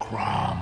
[0.00, 0.57] Are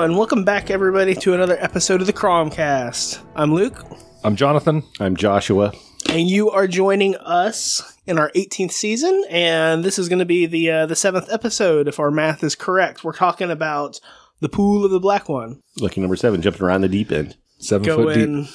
[0.00, 0.16] Three, two, one.
[0.16, 3.22] Welcome back, everybody, to another episode of the Cromcast.
[3.34, 3.84] I'm Luke,
[4.24, 4.82] I'm Jonathan.
[4.98, 5.72] I'm Joshua.
[6.08, 10.46] and you are joining us in our 18th season, and this is going to be
[10.46, 13.04] the uh, the seventh episode, if our math is correct.
[13.04, 14.00] We're talking about
[14.40, 17.36] the Pool of the Black One, Lucky number seven, jumping around the deep end.
[17.58, 18.26] Seven foot deep.
[18.26, 18.48] going,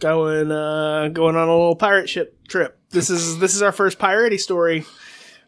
[0.00, 2.80] going, uh, going on a little pirate ship trip.
[2.88, 4.86] This is this is our first piratey story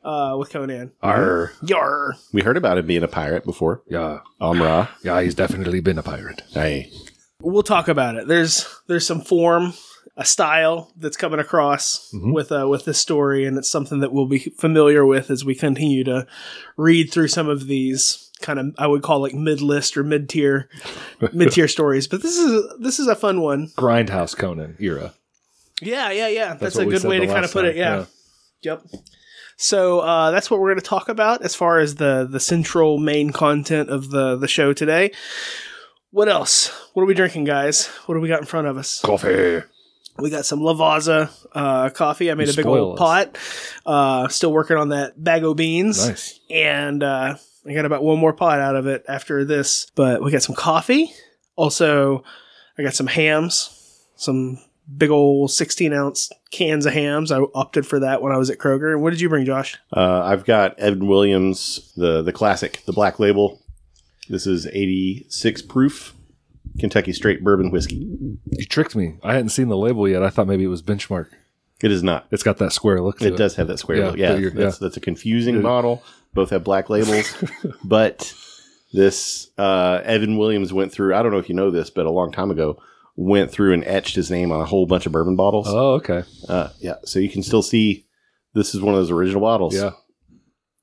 [0.09, 0.92] uh, with Conan.
[1.03, 1.53] Arr.
[1.62, 2.14] Yar.
[2.33, 3.83] We heard about him being a pirate before.
[3.89, 4.20] Yeah.
[4.41, 4.89] Amra.
[5.05, 6.42] Yeah, he's definitely been a pirate.
[6.51, 6.91] Hey.
[7.42, 8.27] we'll talk about it.
[8.27, 9.75] There's there's some form,
[10.17, 14.27] a style that's coming across with uh, with this story, and it's something that we'll
[14.27, 16.27] be familiar with as we continue to
[16.79, 20.31] read through some of these kind of I would call like mid list or mid
[20.31, 20.70] tier
[21.34, 22.09] mid tier stories.
[22.09, 23.69] But this is this is a fun one.
[23.77, 25.12] Grindhouse Conan era.
[25.83, 26.55] Yeah, yeah, yeah.
[26.55, 27.73] That's, a good way to kind of last put it.
[27.75, 27.77] time.
[27.77, 28.05] Yeah.
[28.62, 28.83] Yep.
[29.61, 32.97] So uh, that's what we're going to talk about as far as the the central
[32.98, 35.11] main content of the the show today.
[36.11, 36.69] What else?
[36.95, 37.89] What are we drinking, guys?
[38.06, 39.01] What do we got in front of us?
[39.03, 39.62] Coffee.
[40.17, 42.31] We got some Lavazza uh, coffee.
[42.31, 42.98] I made You a big old us.
[42.98, 43.39] pot.
[43.84, 46.41] Uh, still working on that bag of beans, Nice.
[46.51, 47.36] and uh,
[47.67, 49.91] I got about one more pot out of it after this.
[49.97, 51.12] But we got some coffee.
[51.56, 52.23] Also,
[52.79, 54.59] I got some Hamm's, some
[54.97, 57.31] big old sixteen ounce cans of Hamm's.
[57.33, 58.98] I opted for that when I was at Kroger.
[58.98, 59.77] What did you bring, Josh?
[59.95, 63.61] Uh, I've got Evan Williams, the the classic, the black label.
[64.29, 66.14] This is 86 proof
[66.79, 67.96] Kentucky straight bourbon whiskey.
[68.51, 69.17] You tricked me.
[69.23, 70.23] I hadn't seen the label yet.
[70.23, 71.29] I thought maybe it was benchmark.
[71.83, 72.27] It is not.
[72.30, 73.35] It's got that square look to it.
[73.35, 73.98] It does have that square.
[73.98, 74.17] Yeah, look.
[74.18, 75.62] Yeah, but you're- that's, that's a confusing Yeah.
[75.62, 76.02] bottle.
[76.35, 77.33] Both have black labels,
[77.85, 78.35] but
[78.92, 81.14] this uh, Evan Williams went through.
[81.14, 82.79] I don't know if you know this, but a long time ago
[83.18, 85.67] went through and etched his name on a whole bunch of bourbon bottles.
[85.68, 86.23] Oh, okay.
[86.48, 88.06] Uh, yeah, so you can still see
[88.55, 89.74] this is one of those original bottles.
[89.74, 89.90] Yeah.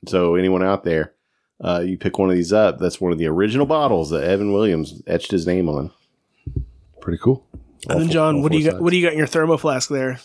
[0.06, 1.14] So anyone out there,
[1.64, 2.78] uh, you pick one of these up.
[2.78, 5.92] That's one of the original bottles that Evan Williams etched his name on.
[7.00, 7.48] Pretty cool.
[7.88, 8.82] And then, John, all what do you four got?
[8.82, 10.20] What do you got in your thermo flask there?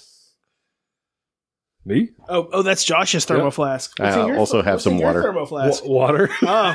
[1.84, 2.10] Me?
[2.28, 3.50] Oh, oh, that's Josh's thermo Yeah.
[3.50, 3.98] flask.
[4.00, 5.22] I also have some water.
[5.22, 5.82] Thermo flask.
[5.84, 6.28] water.
[6.42, 6.74] Oh,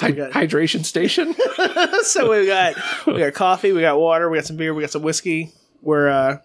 [0.00, 1.34] Hy- got- hydration station.
[2.02, 2.74] so we got
[3.06, 5.52] we got coffee, we got water, we got some beer, we got some whiskey.
[5.82, 6.38] We're uh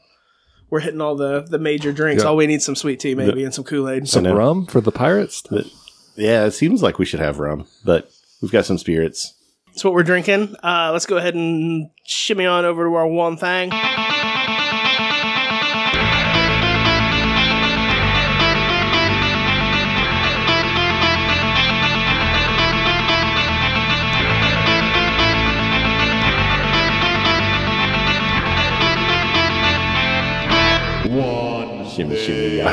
[0.69, 2.23] we're hitting all the the major drinks.
[2.23, 2.29] Yeah.
[2.29, 4.07] All we need some sweet tea maybe and some Kool Aid.
[4.07, 5.41] Some rum for the pirates.
[5.49, 5.65] But,
[6.15, 8.09] yeah, it seems like we should have rum, but
[8.41, 9.33] we've got some spirits.
[9.67, 10.55] That's what we're drinking.
[10.63, 13.71] Uh, let's go ahead and shimmy on over to our one thing.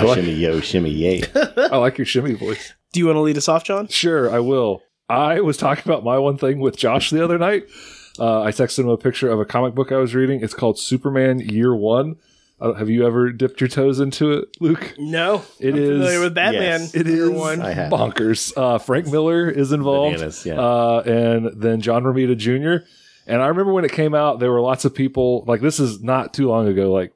[0.01, 1.23] Yo, like- shimmy, yo, shimmy, yay.
[1.35, 2.73] I like your shimmy voice.
[2.93, 3.89] Do you want to lead us off, John?
[3.89, 4.83] Sure, I will.
[5.09, 7.65] I was talking about my one thing with Josh the other night.
[8.19, 10.43] Uh, I texted him a picture of a comic book I was reading.
[10.43, 12.17] It's called Superman Year One.
[12.61, 14.95] Uh, have you ever dipped your toes into it, Luke?
[14.97, 16.81] No, It I'm is- familiar with Batman.
[16.83, 16.95] yes.
[16.95, 17.61] It Year one.
[17.61, 17.91] I have.
[17.91, 18.53] bonkers.
[18.57, 20.61] Uh, Frank Miller is involved, Bananas, yeah.
[20.61, 22.85] uh, and then John Romita Jr.
[23.27, 26.03] And I remember when it came out, there were lots of people like this is
[26.03, 27.13] not too long ago, like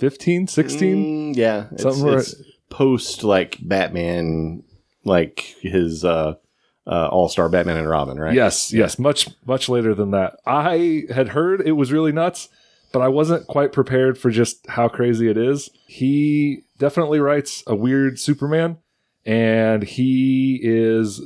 [0.00, 1.34] 2015, 16.
[1.34, 2.34] Mm, yeah, Something where- it's
[2.70, 4.62] post like Batman,
[5.04, 6.34] like his uh,
[6.86, 8.34] uh, All Star Batman and Robin, right?
[8.34, 10.36] Yes, yes, much much later than that.
[10.46, 12.48] I had heard it was really nuts,
[12.92, 15.68] but I wasn't quite prepared for just how crazy it is.
[15.86, 18.78] He definitely writes a weird Superman,
[19.26, 21.20] and he is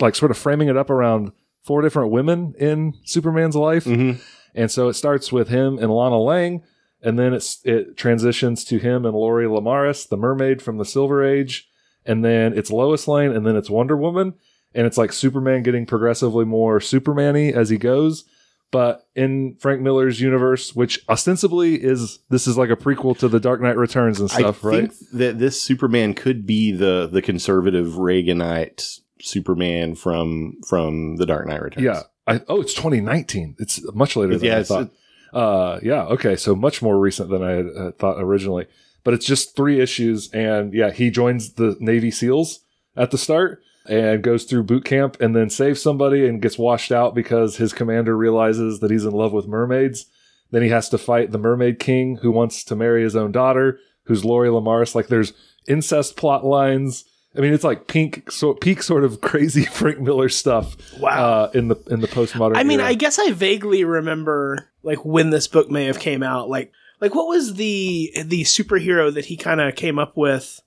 [0.00, 1.32] like sort of framing it up around
[1.62, 3.84] four different women in Superman's life.
[3.84, 4.20] Mhm.
[4.54, 6.62] And so it starts with him and Lana Lang,
[7.02, 11.24] and then it's it transitions to him and Lori Lemaris, the mermaid from the Silver
[11.24, 11.68] Age,
[12.04, 14.34] and then it's Lois Lane, and then it's Wonder Woman,
[14.74, 18.24] and it's like Superman getting progressively more Superman-y as he goes.
[18.72, 23.40] But in Frank Miller's universe, which ostensibly is this is like a prequel to the
[23.40, 24.92] Dark Knight Returns and stuff, I right?
[24.92, 31.48] think that this Superman could be the the conservative Reaganite Superman from from the Dark
[31.48, 31.84] Knight Returns.
[31.84, 32.02] Yeah.
[32.26, 33.56] I, oh, it's 2019.
[33.58, 34.58] It's much later than yeah.
[34.58, 34.90] I thought.
[35.32, 36.02] Uh, yeah.
[36.04, 36.36] Okay.
[36.36, 38.66] So much more recent than I had uh, thought originally.
[39.02, 42.60] But it's just three issues, and yeah, he joins the Navy SEALs
[42.96, 46.92] at the start and goes through boot camp, and then saves somebody and gets washed
[46.92, 50.04] out because his commander realizes that he's in love with mermaids.
[50.50, 53.78] Then he has to fight the Mermaid King, who wants to marry his own daughter,
[54.04, 54.94] who's Lori Lemaris.
[54.94, 55.32] Like there's
[55.66, 57.04] incest plot lines.
[57.36, 60.76] I mean, it's like pink, so peak sort of crazy Frank Miller stuff.
[60.98, 61.44] Wow.
[61.44, 62.56] Uh, in the in the postmodern.
[62.56, 62.88] I mean, era.
[62.88, 66.48] I guess I vaguely remember like when this book may have came out.
[66.48, 70.60] Like, like what was the the superhero that he kind of came up with?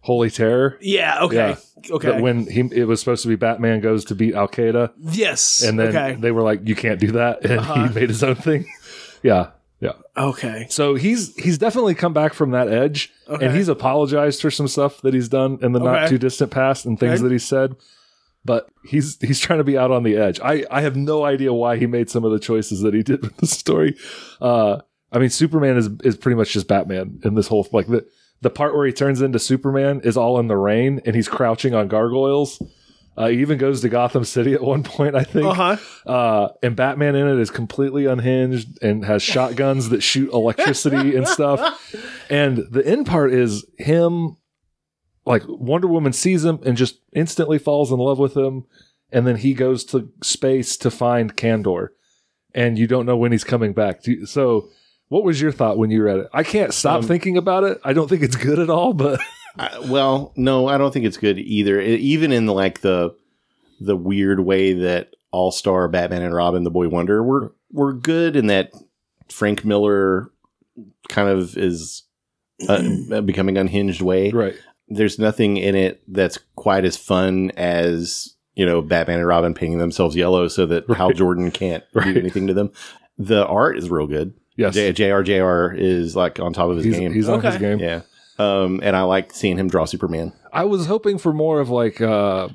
[0.00, 0.78] Holy Terror.
[0.80, 1.22] Yeah.
[1.22, 1.56] Okay.
[1.90, 2.10] Okay.
[2.10, 5.62] That when he it was supposed to be Batman goes to beat Al Qaeda, yes.
[5.62, 6.14] and then okay.
[6.14, 7.88] they were like, "You can't do that," and Uh-huh.
[7.88, 8.66] he made his own thing.
[9.24, 9.50] yeah,
[9.80, 9.92] yeah.
[10.16, 10.66] Okay.
[10.70, 13.46] So he's he's definitely come back from that edge, Okay.
[13.46, 16.86] and he's apologized for some stuff that he's done in the not too distant past
[16.86, 17.22] and things Okay.
[17.24, 17.76] that he said.
[18.44, 20.38] But he's he's trying to be out on the edge.
[20.40, 23.20] I I have no idea why he made some of the choices that he did
[23.22, 23.96] with the story.
[24.40, 24.80] Uh,
[25.12, 28.06] I mean, Superman is is pretty much just Batman in this whole like the
[28.42, 31.74] the part where he turns into Superman is all in the rain and he's crouching
[31.74, 32.62] on gargoyles.
[33.16, 35.46] Uh, he even goes to Gotham City at one point, I think.
[35.46, 35.76] Uh huh.
[36.10, 41.26] Uh, and Batman in it is completely unhinged and has shotguns that shoot electricity and
[41.26, 41.94] stuff.
[42.28, 44.36] And the end part is him,
[45.24, 48.64] like Wonder Woman sees him and just instantly falls in love with him.
[49.12, 51.88] And then he goes to space to find Kandor.
[52.54, 54.02] And you don't know when he's coming back.
[54.02, 54.68] Do you- So,
[55.08, 56.26] what was your thought when you read it?
[56.32, 57.78] I can't stop Um, thinking about it.
[57.84, 59.20] I don't think it's good at all, but
[59.58, 61.80] I, well, no, I don't think it's good either.
[61.80, 63.14] It- even in like the
[63.80, 68.36] the weird way that All Star Batman and Robin, the Boy Wonder, were were good
[68.36, 68.70] in that
[69.30, 70.30] Frank Miller
[71.08, 72.04] kind of is
[72.68, 74.30] uh, becoming unhinged way.
[74.30, 74.54] right.
[74.88, 79.78] There's nothing in it that's quite as fun as you know Batman and Robin painting
[79.78, 82.14] themselves yellow so that Hal Jordan can't Right.
[82.14, 82.70] do anything to them.
[83.18, 84.34] The art is real good.
[84.56, 84.74] Yes.
[84.74, 87.12] J- JRJR is like on top of his he's, game.
[87.12, 87.78] he's on his game.
[87.80, 88.02] yeah.
[88.38, 90.32] Um, and I like seeing him draw Superman.
[90.52, 92.48] I was hoping for more of like uh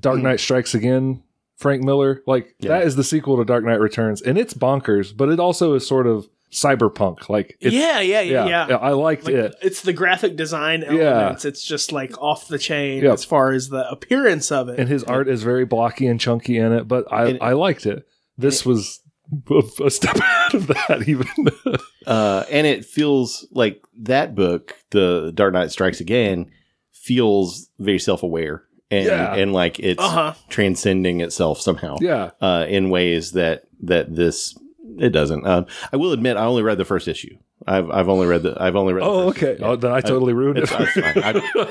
[0.00, 1.22] Dark Knight Strikes Again,
[1.56, 2.22] Frank Miller.
[2.26, 2.70] Like Yeah.
[2.70, 5.86] that is the sequel to Dark Knight Returns, and it's bonkers, but it also is
[5.86, 7.28] sort of cyberpunk.
[7.28, 8.00] Like it's, Yeah.
[8.00, 8.20] Yeah.
[8.20, 8.46] Yeah.
[8.68, 8.76] Yeah.
[8.76, 9.54] I liked Like, it.
[9.62, 11.00] It's the graphic design Yeah.
[11.02, 11.44] elements.
[11.44, 13.12] It's just like off the chain Yeah.
[13.12, 14.78] as far as the appearance of it.
[14.78, 17.84] And his art is very blocky and chunky in it, but I, And- I liked
[17.86, 18.06] it.
[18.38, 19.00] This was
[19.50, 21.26] a, a step ahead of that, even.
[22.06, 26.50] Uh, and it feels like that book, The Dark Knight Strikes Again,
[26.92, 29.34] feels very self aware and Yeah.
[29.34, 30.34] and like it's uh huh.
[30.48, 31.96] transcending itself somehow.
[32.00, 32.30] yeah.
[32.40, 34.56] Uh, in ways that that this
[34.98, 35.46] it doesn't.
[35.46, 37.36] Um, I will admit, I only read the first issue.
[37.66, 39.02] I've I've only read the I've only read.
[39.04, 39.52] Oh, the first okay.
[39.54, 39.64] issue.
[39.64, 40.80] Oh, then I totally ruined It's, it.
[40.80, 41.22] it's fine.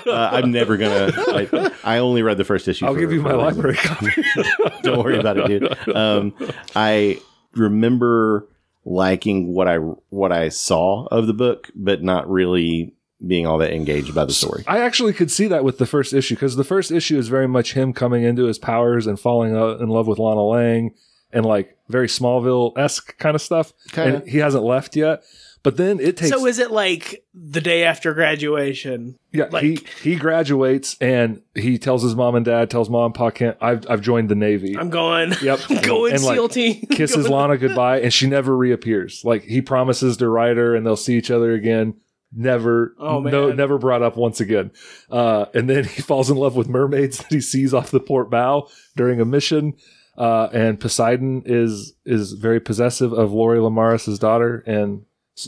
[0.06, 1.12] I, uh, I'm never gonna.
[1.16, 2.86] I, I only read the first issue.
[2.86, 4.12] I'll for- give you my library copy.
[4.84, 5.96] Don't worry about it, dude.
[5.96, 6.34] Um,
[6.76, 7.22] I
[7.56, 8.48] remember
[8.86, 12.94] liking what I what I saw of the book, but not really
[13.26, 14.64] being all that engaged by the story.
[14.68, 17.48] I actually could see that with the first issue because the first issue is very
[17.48, 20.94] much him coming into his powers and falling in love with Lana Lang
[21.32, 23.74] and like very Smallville esque kind of stuff.
[23.92, 24.18] Kinda.
[24.18, 25.24] And he hasn't left yet.
[25.66, 29.18] But then it takes So is it like the day after graduation?
[29.34, 33.14] yeah like- he he graduates and he tells his mom and dad tells mom and
[33.16, 34.78] pa can't I've I've joined the Navy.
[34.78, 35.34] I'm going.
[35.42, 35.60] Yep.
[35.84, 36.86] going And, like, SEAL team.
[36.92, 39.24] kisses Lana goodbye and she never reappears.
[39.26, 41.96] Like he promises to write her and they'll see each other again.
[42.38, 44.72] Never, Oh, no, never brought up once again.
[45.10, 48.30] Uh, and then he falls in love with mermaids that he sees off the port
[48.30, 49.74] bow during a mission.
[50.18, 55.04] Uh, and Poseidon is is very possessive of Lori Lemaris' daughter, and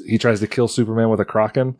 [0.06, 1.78] he tries to kill Superman with a kraken,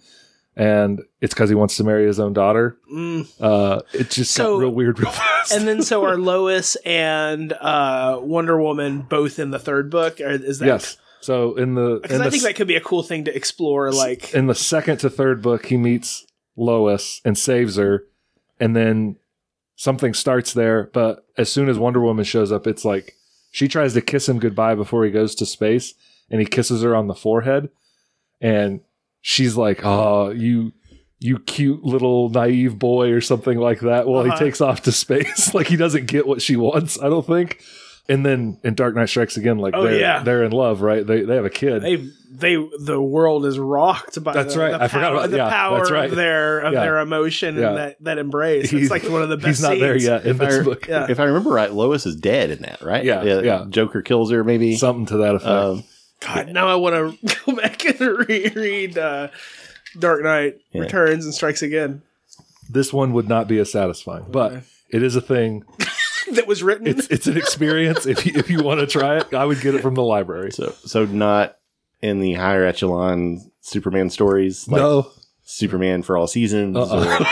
[0.56, 2.78] and it's because he wants to marry his own daughter.
[2.92, 3.28] Mm.
[3.40, 5.52] Uh, it just So- got real weird real fast.
[5.54, 10.20] And then so are Lois and uh, Wonder Woman both in the third book?
[10.20, 12.82] Or is that yes, so in the Because I the think that could be a
[12.82, 13.92] cool thing to explore.
[13.92, 18.06] Like, in the second to third book, he meets Lois and saves her,
[18.60, 19.18] and then
[19.76, 20.90] something starts there.
[20.94, 23.14] But as soon as Wonder Woman shows up, it's like
[23.52, 25.94] she tries to kiss him goodbye before he goes to space,
[26.32, 27.70] and he kisses her on the forehead,
[28.42, 28.82] and
[29.22, 30.74] she's like, "Oh, you."
[31.20, 34.06] You cute little naive boy, or something like that.
[34.08, 34.38] While Uh-huh.
[34.38, 37.02] he takes off to space, like he doesn't get what she wants.
[37.02, 37.60] I don't think.
[38.08, 40.22] And then in Dark Knight Strikes Again, like Oh, they're yeah.
[40.22, 41.04] they're in love, right?
[41.06, 41.82] They they have a kid.
[41.82, 41.96] they
[42.32, 44.72] they the world is rocked by That's the, right.
[44.78, 46.10] the I forgot power- about- the yeah, power that's right.
[46.12, 46.82] of their of Yeah.
[46.82, 47.68] their emotion Yeah.
[47.70, 48.70] and that that embrace.
[48.70, 49.48] He's- It's like one of the best.
[49.48, 50.88] He's not there yet in If I- book.
[50.88, 51.08] Yeah.
[51.10, 53.04] If I remember right, Lois is dead in that, right?
[53.04, 53.66] Yeah, yeah.
[53.68, 54.76] Joker kills her, maybe.
[54.76, 55.50] Something to that effect.
[55.50, 55.84] Um,
[56.20, 59.28] God, now I want to go back and reread uh,
[60.00, 60.82] Dark Knight Yeah.
[60.82, 62.02] Returns and Strikes Again.
[62.70, 65.64] this one would not be as satisfying, but it is a thing.
[66.34, 66.88] That was written.
[66.88, 68.06] It's it's an experience.
[68.06, 70.52] if you if you want to try it, I would get it from the library.
[70.52, 71.56] so, so not
[72.02, 75.10] in the higher echelon Superman stories, like no,
[75.46, 77.24] Superman for all seasons, Uh-uh.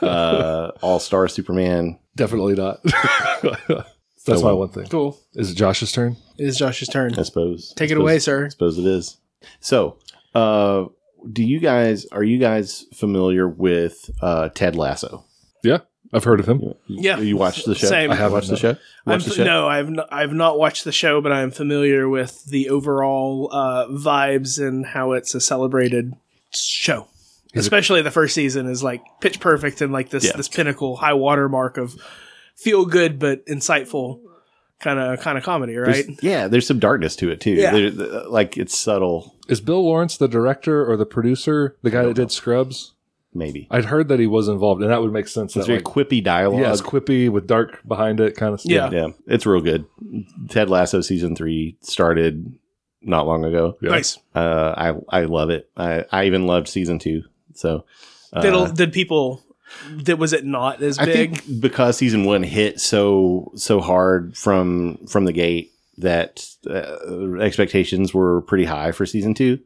[0.00, 1.98] or uh, All Star Superman.
[2.14, 2.78] definitely not.
[4.26, 4.86] That's my one thing.
[4.88, 5.18] Cool.
[5.34, 6.16] Is it Josh's turn?
[6.38, 7.18] It is Josh's turn.
[7.18, 7.72] I suppose.
[7.76, 8.46] Take I it away, sir.
[8.46, 9.16] I suppose it is.
[9.60, 9.98] So,
[10.34, 10.86] uh,
[11.32, 15.24] do you guys are you guys familiar with uh, Ted Lasso?
[15.64, 15.78] Yeah,
[16.12, 16.74] I've heard of him.
[16.88, 17.18] Yeah.
[17.18, 17.86] you watched the show.
[17.86, 18.10] Same.
[18.10, 18.70] I I have watched the show.
[19.06, 19.44] I'm Watched the show.
[19.44, 23.86] no, I've not, I've not watched the show, but I'm familiar with the overall uh,
[23.88, 26.14] vibes and how it's a celebrated
[26.52, 27.06] show.
[27.52, 30.36] Is it- Especially the first season is like pitch perfect and like this Yeah.
[30.36, 31.94] this pinnacle high water mark of
[32.56, 34.20] feel good but insightful
[34.80, 36.18] kind of kind of comedy, There's- right?
[36.22, 37.52] yeah, there's some darkness to it too.
[37.52, 37.72] Yeah.
[37.72, 41.76] There- like it's subtle, Is Bill Lawrence the director or the producer?
[41.82, 42.92] The guy that did Scrubs?
[43.34, 43.66] maybe.
[43.70, 45.54] I'd heard that he was involved, and that would make sense.
[45.54, 46.60] It's that very like, quippy dialogue.
[46.62, 48.72] yeah, it's quippy with dark behind it, kind of stuff.
[48.72, 48.90] Yeah.
[48.90, 49.84] yeah, it's real good.
[50.48, 52.54] Ted Lasso season three started
[53.02, 53.76] not long ago.
[53.82, 53.90] Yeah.
[53.90, 54.18] Nice.
[54.34, 54.74] Uh,
[55.10, 55.68] I I love it.
[55.76, 57.22] I I even loved season two.
[57.54, 57.84] So
[58.32, 59.42] uh, Did did people
[60.02, 61.40] did was it not as I big?
[61.42, 68.12] think because season one hit so so hard from from the gate that uh, expectations
[68.12, 69.58] were pretty high for season two,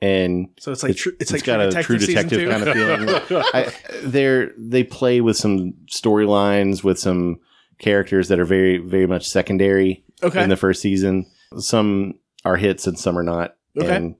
[0.00, 3.42] and so it's like tru- it's, like got a true detective kind of feeling.
[3.54, 7.40] I, they're they play with some storylines with some
[7.78, 10.42] characters that are very very much secondary Okay.
[10.42, 11.26] in the first season.
[11.58, 13.56] Some are hits and some are not.
[13.76, 13.94] Okay.
[13.96, 14.14] And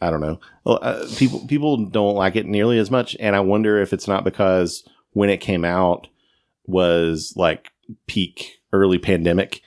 [0.00, 0.38] I don't know.
[0.64, 4.06] Well, uh, people people don't like it nearly as much, and I wonder if it's
[4.08, 6.06] not because when it came out
[6.66, 7.70] was like
[8.06, 9.62] peak early pandemic,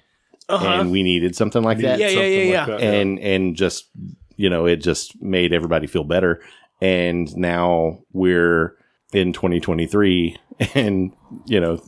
[0.48, 0.66] uh-huh.
[0.82, 2.78] and we needed something like that Yeah, yeah, yeah, like yeah.
[2.78, 3.90] that, and and just
[4.38, 6.42] you know it just made everybody feel better
[6.82, 8.76] and now we're
[9.14, 10.36] in 2023
[10.76, 11.12] and
[11.46, 11.80] you know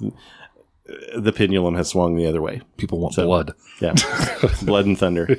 [1.18, 3.54] the pendulum has swung the other way People want So- blood.
[3.82, 3.94] yeah
[4.64, 5.36] blood and thunder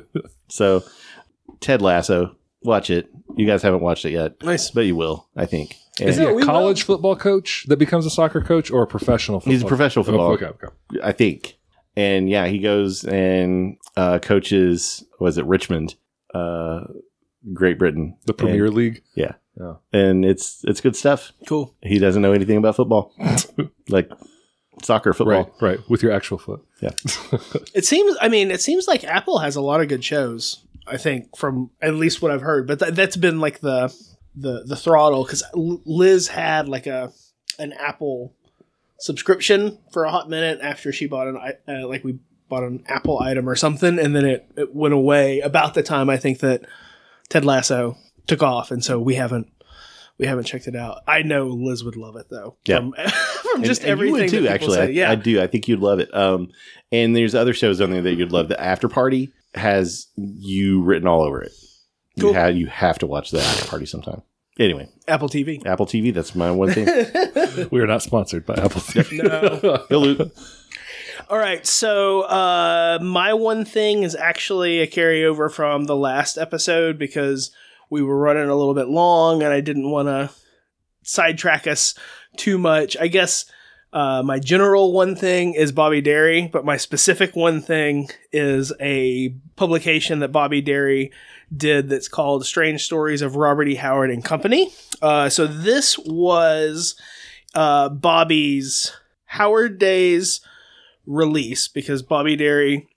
[0.48, 0.82] so
[1.60, 2.36] ted lasso
[2.66, 4.70] watch it you guys haven't watched it yet Nice.
[4.70, 6.44] but you will i think Is And he a will.
[6.44, 10.04] college football coach that becomes a soccer coach or a professional football he's a professional
[10.04, 10.12] coach?
[10.12, 10.68] football okay, okay.
[11.02, 11.58] i think
[11.96, 15.94] and yeah he goes and uh coaches was it richmond
[16.34, 16.80] uh
[17.54, 19.02] great britain The Premier League.
[19.14, 19.32] Yeah.
[19.58, 19.74] Yeah.
[19.92, 21.74] And it's it's good stuff Cool.
[21.80, 23.14] he doesn't know anything about football,
[23.88, 24.10] like
[24.82, 25.44] soccer football.
[25.62, 25.80] Right, right.
[25.88, 26.60] With your actual foot.
[26.82, 26.90] Yeah.
[27.74, 28.16] It seems.
[28.20, 30.65] I mean, it seems like Apple has a lot of good shows.
[30.86, 33.94] I think from at least what I've heard, but th- that's been like the
[34.34, 37.12] the the throttle because Liz had like a
[37.58, 38.34] an Apple
[38.98, 41.36] subscription for a hot minute after she bought an
[41.68, 45.40] uh, like we bought an Apple item or something, and then it, it went away
[45.40, 46.64] about the time I think that
[47.28, 49.52] Ted Lasso took off, and so we haven't.
[50.18, 51.02] We haven't checked it out.
[51.06, 52.56] I know Liz would love it though.
[52.66, 52.78] Yeah.
[52.78, 52.94] from,
[53.52, 54.48] from just And- everything would too.
[54.48, 54.78] Actually.
[54.78, 55.42] I, yeah, I do.
[55.42, 56.08] I think you'd love it.
[56.14, 56.48] Um,
[56.90, 58.48] and there's other shows on there that you'd love.
[58.48, 61.52] The After Party has you written all over it.
[62.18, 62.30] Cool.
[62.30, 64.22] You have you have to watch the After Party sometime.
[64.58, 65.64] Anyway, Apple TV.
[65.66, 66.14] Apple TV.
[66.14, 66.86] That's my one thing.
[67.70, 69.22] We are not sponsored by Apple TV.
[69.22, 69.84] No.
[69.88, 70.32] Bill Luke.
[71.28, 76.98] All right, so uh, my one thing is actually a carryover from the last episode
[76.98, 77.50] because
[77.90, 80.30] we were running a little bit long and I didn't want to
[81.02, 81.94] sidetrack us
[82.36, 82.96] too much.
[82.98, 83.46] I guess
[83.92, 89.30] uh, my general one thing is Bobby Derie, but my specific one thing is a
[89.56, 91.12] publication that Bobby Derie
[91.56, 93.76] did that's called Strange Stories of Robert E.
[93.76, 94.72] Howard and Company.
[95.00, 96.96] Uh, so this was
[97.54, 98.92] uh, Bobby's
[99.26, 100.40] Howard Days
[101.06, 102.88] release because Bobby Derie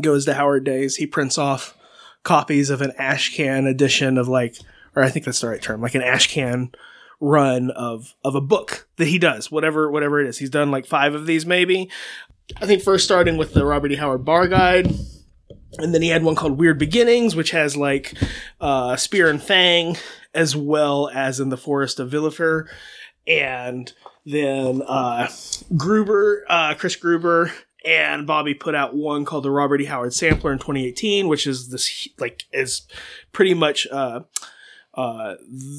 [0.00, 0.96] goes to Howard Days.
[0.96, 1.76] He prints off
[2.24, 4.56] copies of an ashcan edition of like,
[4.94, 6.72] or I think that's the right term, like an ash can
[7.20, 10.38] run of of a book that he does, whatever whatever it is.
[10.38, 11.90] He's done like five of these maybe.
[12.56, 13.96] I think first starting with the Robert E.
[13.96, 14.92] Howard Bar Guide.
[15.78, 18.14] And then he had one called Weird Beginnings, which has like
[18.60, 19.96] uh, Spear and Fang,
[20.34, 22.66] as well as in the Forest of Villefère.
[23.26, 23.92] And
[24.24, 25.28] then uh,
[25.76, 27.52] Gruber, uh, Chris Gruber,
[27.84, 29.84] and Bobby put out one called the Robert E.
[29.84, 32.88] Howard Sampler in 2018, which is this like is
[33.32, 34.20] pretty much uh,
[34.98, 35.36] uh,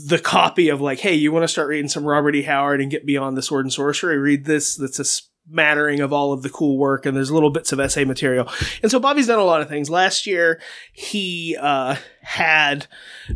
[0.08, 2.44] the copy of like, hey, you want to start reading some Robert E.
[2.44, 4.18] Howard and get beyond the sword and sorcery?
[4.18, 4.78] Read this.
[4.78, 8.06] That's a smattering of all of the cool work, and there's little bits of essay
[8.06, 8.50] material.
[8.82, 9.90] And so Bobby's done a lot of things.
[9.90, 10.62] Last year,
[10.94, 12.88] he uh, had.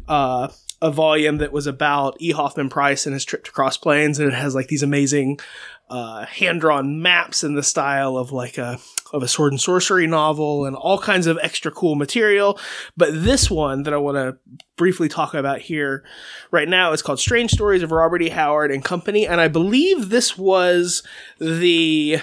[0.08, 0.48] Uh,
[0.84, 2.32] a volume that was about E.
[2.32, 5.40] Hoffman Price and his trip to Cross Plains, and it has like these amazing
[5.90, 8.78] uh, hand drawn maps in the style of like a
[9.14, 12.60] of a sword and sorcery novel, and all kinds of extra cool material.
[12.98, 14.38] But this one that I want to
[14.76, 16.04] briefly talk about here
[16.52, 18.28] right now is called Strange Stories of Robert E.
[18.28, 21.02] Howard and Company, and I believe this was
[21.40, 22.18] the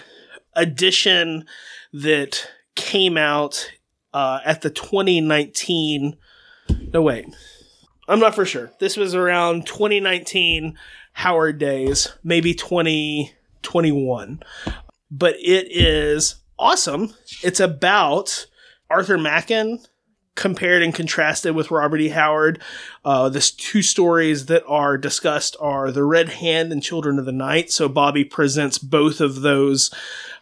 [0.55, 1.47] edition
[1.95, 3.73] that came out
[4.13, 6.19] uh, at the 2019
[6.93, 7.25] No, wait.
[8.11, 8.73] I'm not for sure.
[8.81, 10.77] This was around 2019
[11.13, 14.43] Howard days, maybe 2021.
[15.13, 17.15] But it is awesome.
[17.45, 18.47] It's about
[18.91, 19.79] Arthur Machen
[20.35, 22.09] compared and contrasted with Robert E.
[22.09, 22.61] Howard.
[23.05, 27.33] Uh, the two stories that are discussed are The Red Hand and Children of the
[27.33, 27.71] Night.
[27.71, 29.95] So Bobby presents both of those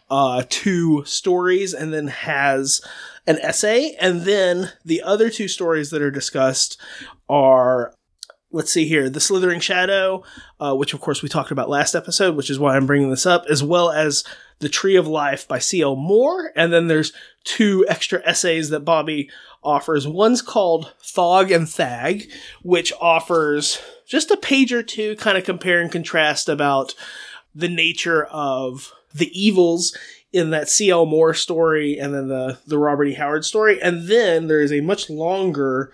[0.09, 2.81] uh, two stories and then has
[3.27, 3.95] an essay.
[3.99, 6.79] And then the other two stories that are discussed
[7.27, 7.93] are
[8.51, 10.23] let's see here the slithering shadow
[10.59, 13.25] uh, which of course we talked about last episode which is why i'm bringing this
[13.25, 14.23] up as well as
[14.59, 19.29] the tree of life by cl moore and then there's two extra essays that bobby
[19.63, 22.29] offers one's called thog and thag
[22.63, 26.95] which offers just a page or two kind of compare and contrast about
[27.53, 29.95] the nature of the evils
[30.31, 31.05] in that C.L.
[31.05, 33.13] Moore story and then the, the Robert E.
[33.13, 33.81] Howard story.
[33.81, 35.91] And then there is a much longer,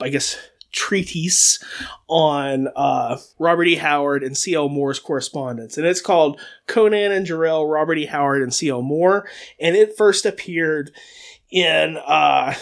[0.00, 0.36] I guess,
[0.72, 1.62] treatise
[2.08, 3.76] on uh, Robert E.
[3.76, 4.68] Howard and C.L.
[4.68, 5.78] Moore's correspondence.
[5.78, 8.06] And it's called Conan and Jirel, Robert E.
[8.06, 8.82] Howard and C.L.
[8.82, 9.28] Moore.
[9.60, 10.90] And it first appeared
[11.50, 12.54] in uh,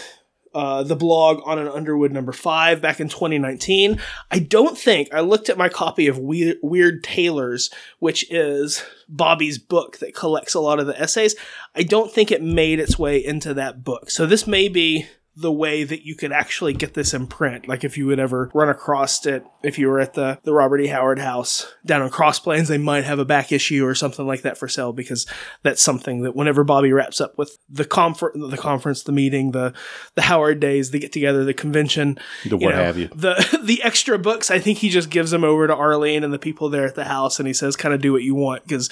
[0.55, 3.99] uh, the blog on an Underwood number five back in 2019.
[4.31, 7.69] I don't think I looked at my copy of Weird, Weird Talers,
[7.99, 11.35] which is Bobby's book that collects a lot of the essays.
[11.75, 14.09] I don't think it made its way into that book.
[14.09, 17.67] So this may be the way that you could actually get this in print.
[17.67, 20.79] Like if you would ever run across it, if you were at the, the Robert
[20.79, 20.87] E.
[20.87, 24.43] Howard house down on Cross Plains, they might have a back issue or something like
[24.43, 25.27] that for sale because
[25.61, 29.73] that's something that whenever Bobby wraps up with the conference, the conference, the meeting, the,
[30.15, 33.07] the Howard days, the get together, the convention, The what have you.
[33.09, 36.39] the, the extra books, I think he just gives them over to Arlene and the
[36.39, 38.89] people there at the house and he says, kind of do what you want because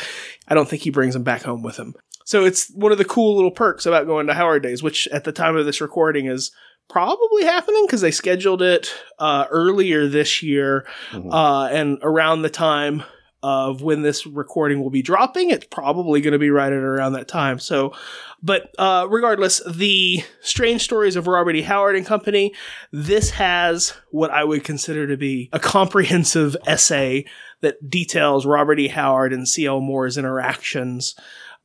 [0.48, 1.96] I don't think he brings them back home with him.
[2.26, 5.24] So it's one of the cool little perks about going to Howard Days, which at
[5.24, 6.52] the time of this recording is
[6.90, 10.86] probably happening because they scheduled it uh, earlier this year,
[11.32, 13.04] uh, and around the time
[13.42, 17.12] of when this recording will be dropping, it's probably going to be right at around
[17.12, 17.60] that time.
[17.60, 17.94] So,
[18.42, 21.62] but uh, regardless, the strange stories of Robert E.
[21.62, 22.54] Howard and Company.
[22.92, 27.26] This has what I would consider to be a comprehensive essay
[27.60, 28.88] that details Robert E.
[28.88, 29.82] Howard and C.L.
[29.82, 31.16] Moore's interactions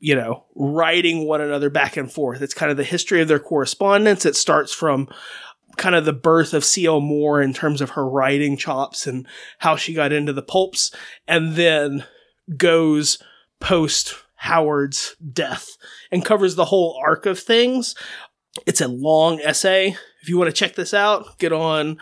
[0.01, 2.41] you know, writing one another back and forth.
[2.41, 4.25] It's kind of the history of their correspondence.
[4.25, 5.09] It starts from
[5.77, 7.01] kind of the birth of C.L.
[7.01, 9.27] Moore in terms of her writing chops and
[9.59, 10.93] how she got into the pulps,
[11.27, 12.05] and then
[12.57, 13.19] goes
[13.61, 15.77] post Howard's death
[16.13, 17.95] and covers the whole arc of things.
[18.67, 19.97] It's a long essay.
[20.23, 21.99] If you want to check this out, get on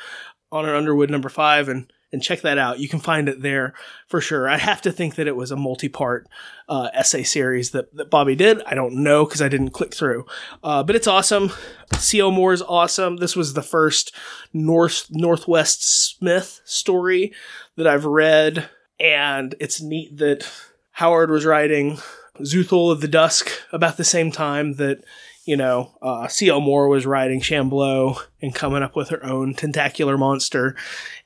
[0.52, 2.78] on an Underwood number five and and check that out.
[2.78, 3.74] You can find it there
[4.06, 4.48] for sure.
[4.48, 6.26] I have to think that it was a multi-part
[6.66, 8.62] uh, essay series that, that Bobby did.
[8.64, 10.24] I don't know because I didn't click through,
[10.64, 11.52] uh, but it's awesome.
[11.98, 12.30] C.L.
[12.30, 13.18] Moore is awesome.
[13.18, 14.14] This was the first
[14.54, 17.34] North Northwest Smith story
[17.76, 20.50] that I've read, and it's neat that
[20.92, 21.98] Howard was writing
[22.38, 25.04] Xuthal of the Dusk about the same time that
[25.46, 26.60] you know, uh, C.L.
[26.60, 30.74] Moore was writing Shambleau and coming up with her own tentacular monster,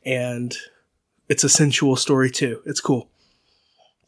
[0.05, 0.55] and
[1.31, 2.61] it's a sensual story too.
[2.67, 3.09] It's cool.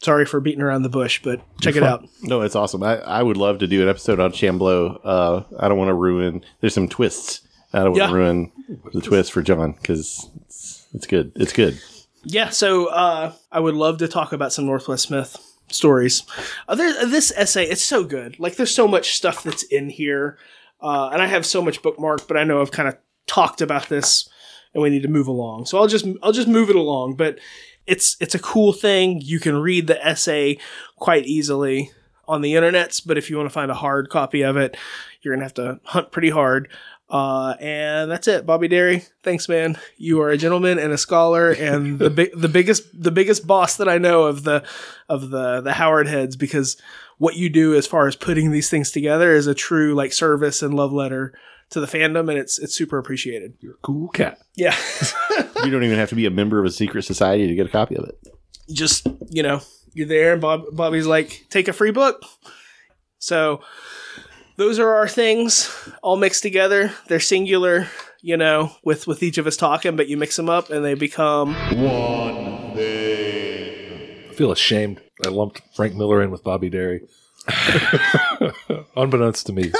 [0.03, 2.05] Sorry for beating around the bush, but check it out.
[2.21, 2.83] No, it's awesome.
[2.83, 4.99] I, I would love to do an episode on Shambleau.
[5.03, 6.43] Uh, I don't want to ruin.
[6.59, 7.39] There's some twists.
[7.71, 8.07] I don't want Yeah.
[8.07, 8.51] to ruin
[8.93, 11.31] the twist for John because it's, it's good.
[11.37, 11.79] It's good.
[12.25, 15.37] Yeah, so uh, I would love to talk about some Northwest Smith
[15.69, 16.23] stories.
[16.67, 18.39] Uh, there, this essay, it's so good.
[18.39, 20.37] Like, there's so much stuff that's in here,
[20.81, 23.89] uh, and I have so much bookmarked, but I know I've kind of talked about
[23.89, 24.29] this,
[24.73, 25.65] and we need to move along.
[25.65, 27.15] So I'll just I'll just move it along.
[27.15, 27.39] But
[27.85, 29.21] it's it's a cool thing.
[29.21, 30.57] You can read the essay
[30.97, 31.91] quite easily
[32.27, 34.77] on the internets, but if you want to find a hard copy of it,
[35.21, 36.69] you're gonna have to hunt pretty hard.
[37.09, 39.03] Uh, and that's it, Bobby Derie.
[39.21, 39.77] Thanks, man.
[39.97, 43.77] You are a gentleman and a scholar, and the big, the biggest, the biggest boss
[43.77, 44.63] that I know of the,
[45.09, 46.35] of the the Howard heads.
[46.35, 46.75] Because
[47.19, 50.63] what you do as far as putting these things together is a true like service
[50.63, 51.33] and love letter
[51.73, 53.53] to the fandom, and it's it's super appreciated.
[53.59, 54.39] You're a cool cat.
[54.55, 54.75] Yeah,
[55.63, 57.69] You don't even have to be a member of a secret society to get a
[57.69, 58.15] copy of it.
[58.71, 59.61] just you know,
[59.93, 62.21] you're there, and Bob Bobby's like, take a free book.
[63.19, 63.61] So
[64.57, 65.69] those are our things
[66.01, 66.91] all mixed together.
[67.07, 67.87] They're singular,
[68.21, 70.93] you know, with with each of us talking, but you mix them up and they
[70.93, 74.29] become one thing.
[74.29, 74.99] I feel ashamed.
[75.25, 77.01] I lumped Frank Miller in with Bobby Derie.
[78.95, 79.71] Unbeknownst to me.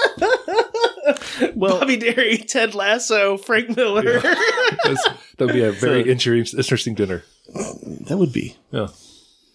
[1.56, 4.20] Bobby Derie, Ted Lasso, Frank Miller.
[4.20, 7.24] That's- that would be a very interesting, interesting dinner.
[8.08, 8.56] That would be.
[8.72, 8.88] Yeah.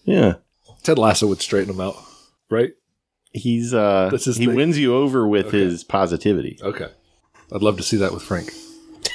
[0.03, 0.33] Yeah.
[0.83, 1.95] Ted Lasso would straighten him out,
[2.49, 2.71] right?
[3.31, 6.57] He's uh This is he the- wins you over with his positivity.
[6.61, 6.87] Okay.
[7.51, 8.51] I'd love to see that with Frank.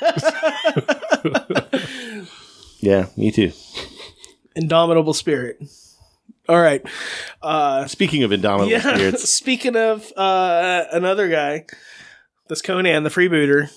[2.80, 3.50] Yeah, me too.
[4.54, 5.56] Indomitable spirit.
[6.50, 6.82] All right.
[7.42, 8.80] Uh, Speaking of indomitable yeah.
[8.94, 11.64] spirits, Speaking of uh, another guy,
[12.48, 13.70] this Conan, the freebooter,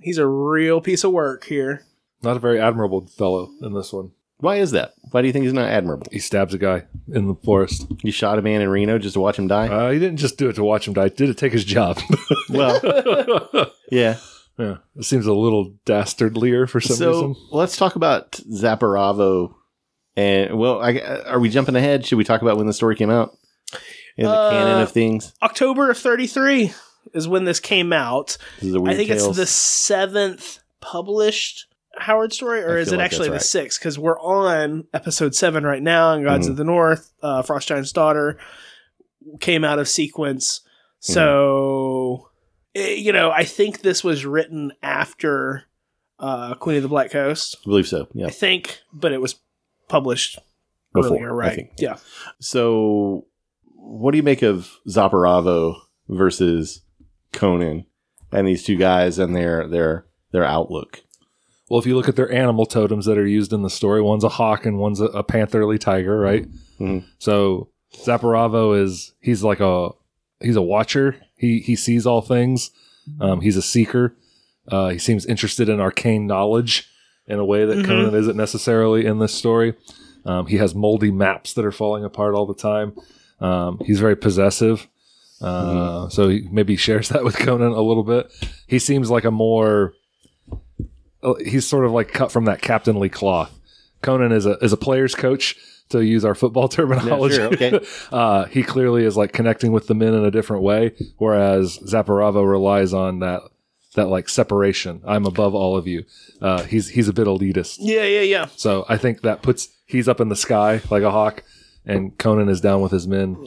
[0.00, 1.84] he's a real piece of work here.
[2.22, 4.12] Not a very admirable fellow in this one.
[4.38, 4.92] why is that?
[5.10, 6.08] Why do you think he's not admirable?
[6.10, 7.86] He stabs a guy in the forest.
[8.02, 9.68] You shot a man in Reno just to watch him die?
[9.68, 11.08] Uh, he didn't just do it to watch him die.
[11.08, 11.98] Did it take his job?
[12.50, 12.80] well,
[13.90, 14.16] yeah.
[14.58, 17.36] yeah, it seems a little dastardlier for some so reason.
[17.52, 19.54] let's talk about Zaporavo.
[20.16, 22.04] And well, I, are we jumping ahead?
[22.04, 23.36] Should we talk about when the story came out
[24.16, 25.32] in the Uh, canon of things?
[25.42, 26.72] October of 33
[27.14, 28.36] is when this came out.
[28.60, 29.28] This is a weird I think tales.
[29.28, 31.66] it's the seventh published
[31.96, 33.80] Howard story, or I is it like actually the that's sixth?
[33.80, 36.50] Because we're on episode seven right now, and Gods Mhm.
[36.50, 38.38] of the North, uh, Frost Giant's Daughter
[39.40, 40.60] came out of sequence.
[41.02, 41.12] Mm-hmm.
[41.14, 42.30] So,
[42.74, 45.64] eh, you know, I think this was written after
[46.20, 47.56] uh, Queen of the Black Coast.
[47.60, 48.08] I believe so.
[48.12, 49.36] Yeah, I think, but it was
[49.88, 50.38] published
[50.92, 51.54] Before, earlier, I right?
[51.54, 51.70] think.
[51.78, 51.96] Yeah.
[52.40, 53.26] So,
[53.74, 55.76] what do you make of Zaporavo
[56.08, 56.80] versus
[57.32, 57.86] Conan
[58.32, 61.02] and these two guys and their their their outlook?
[61.70, 64.24] Well, if you look at their animal totems that are used in the story, one's
[64.24, 66.46] a hawk and one's a, a pantherly tiger, right?
[66.80, 67.04] Mhm.
[67.18, 69.90] So Zaporavo is he's like a
[70.40, 71.16] he's a watcher.
[71.36, 72.70] He he sees all things.
[73.20, 74.14] Um, he's a seeker.
[74.70, 76.88] Uh, he seems interested in arcane knowledge
[77.26, 77.84] in a way that Mhm.
[77.86, 79.74] Conan isn't necessarily in this story.
[80.26, 82.92] Um, he has moldy maps that are falling apart all the time.
[83.40, 84.88] Um, he's very possessive.
[85.40, 88.30] Uh, So he maybe shares that with Conan a little bit.
[88.66, 89.94] He seems like a more
[91.22, 93.52] uh, he's sort of like cut from that captainly cloth.
[94.02, 95.56] Conan is a is a player's coach
[95.90, 97.36] to use our football terminology.
[97.36, 97.80] sure, okay.
[98.12, 102.48] uh, he clearly is like connecting with the men in a different way, whereas Zaporavo
[102.48, 103.42] relies on that
[103.94, 105.02] that like separation.
[105.06, 106.04] I'm above all of you.
[106.40, 107.76] Uh, he's he's a bit elitist.
[107.80, 108.46] Yeah, yeah, yeah.
[108.56, 111.42] So I think that puts he's up in the sky like a hawk,
[111.84, 113.44] and Conan is down with his men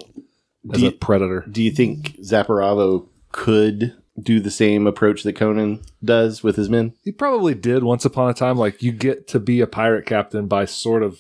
[0.74, 1.46] as Do a you- predator.
[1.50, 6.94] Do you think Zaporavo could do the same approach that Conan does with his men?
[7.04, 8.58] He probably did once upon a time.
[8.58, 11.20] Like you get to be a pirate captain by sort of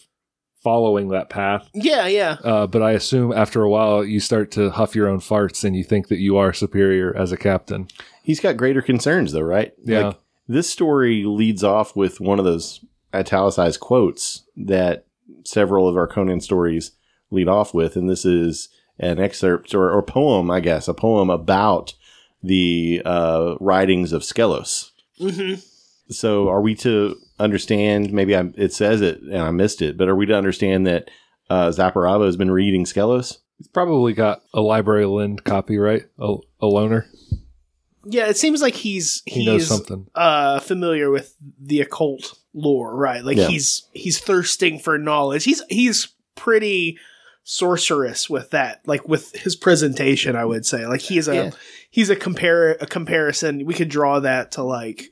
[0.63, 1.67] following that path.
[1.73, 2.37] Yeah, yeah.
[2.43, 5.75] Uh, but I assume after a while you start to huff your own farts and
[5.75, 7.87] you think that you are superior as a captain.
[8.21, 9.73] He's got greater concerns, though, right?
[9.83, 10.07] Yeah.
[10.09, 15.05] Like, this story leads off with one of those italicized quotes that
[15.45, 16.91] several of our Conan stories
[17.31, 18.69] lead off with, and this is
[19.01, 21.93] an excerpt or, or poem, I guess, a poem about
[22.41, 24.91] the uh, writings of Skelos.
[25.19, 25.55] hmm
[26.09, 28.13] So, are we to understand?
[28.13, 31.09] Maybe I, it says it and I missed it, but are we to understand that
[31.49, 33.37] uh, Zaporavo has been reading Skelos?
[33.57, 36.03] He's probably got a library lend copy, right?
[36.19, 37.05] A, a loaner.
[38.05, 40.07] Yeah, it seems like he's He knows he's something.
[40.15, 43.23] uh familiar with the occult lore, right?
[43.23, 43.47] Like Yeah.
[43.47, 45.43] he's he's thirsting for knowledge.
[45.43, 46.97] He's he's pretty
[47.43, 48.81] sorcerous with that.
[48.85, 50.85] Like with his presentation, I would say.
[50.85, 51.51] Like he's a Yeah.
[51.89, 53.65] he's a compare a comparison.
[53.65, 55.09] We could draw that to like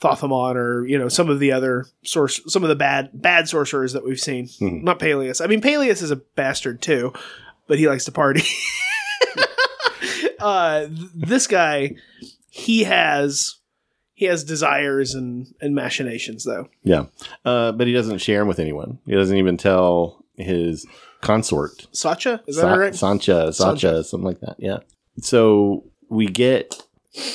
[0.00, 3.92] Thoth-Amon or you know some of the other source some of the bad bad sorcerers
[3.92, 4.46] that we've seen.
[4.60, 4.82] Mhm.
[4.82, 5.40] Not Pelias.
[5.40, 7.12] I mean Pelias is a bastard too,
[7.68, 8.42] but he likes to party.
[10.40, 11.94] uh th- this guy
[12.50, 13.56] he has
[14.14, 16.68] he has desires and and machinations though.
[16.82, 17.06] Yeah,
[17.44, 18.98] uh, but he doesn't share them with anyone.
[19.06, 20.86] He doesn't even tell his
[21.24, 22.94] consort Sacha, is that Sa- right?
[22.94, 24.04] Sancha, Sacha, Sancha.
[24.04, 24.56] something like that.
[24.58, 24.78] Yeah.
[25.18, 26.82] So we get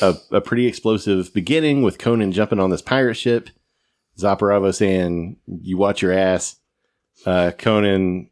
[0.02, 3.50] a, a pretty explosive beginning with Conan jumping on this pirate ship.
[4.18, 6.58] Zapparavo saying, "You watch your ass."
[7.26, 8.30] Uh, Conan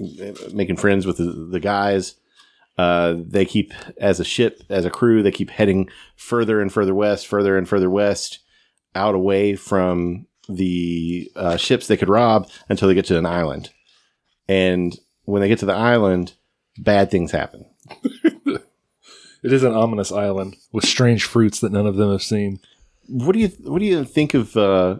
[0.00, 2.14] uh, making friends with the, the guys.
[2.78, 6.94] Uh, they keep as a ship, as a crew, they keep heading further and further
[6.94, 8.38] west, further and further west,
[8.94, 13.70] out away from the uh, ships they could rob until they get to an island.
[14.50, 16.34] And when they get to the island,
[16.78, 17.66] bad things happen.
[19.42, 22.60] It is an ominous island with strange fruits that none of them have seen.
[23.08, 24.96] What do you What do you think of uh,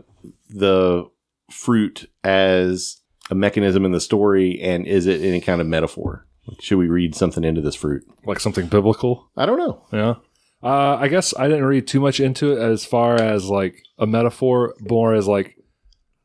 [0.48, 1.08] the
[1.50, 6.26] fruit as a mechanism in the story, and is it any kind of metaphor?
[6.58, 8.02] Should we read something into this fruit?
[8.24, 9.30] Like something biblical.
[9.36, 9.84] I don't know.
[9.92, 10.14] Yeah.
[10.62, 14.06] Uh, I guess I didn't read too much into it as far as like a
[14.06, 15.56] metaphor, more as like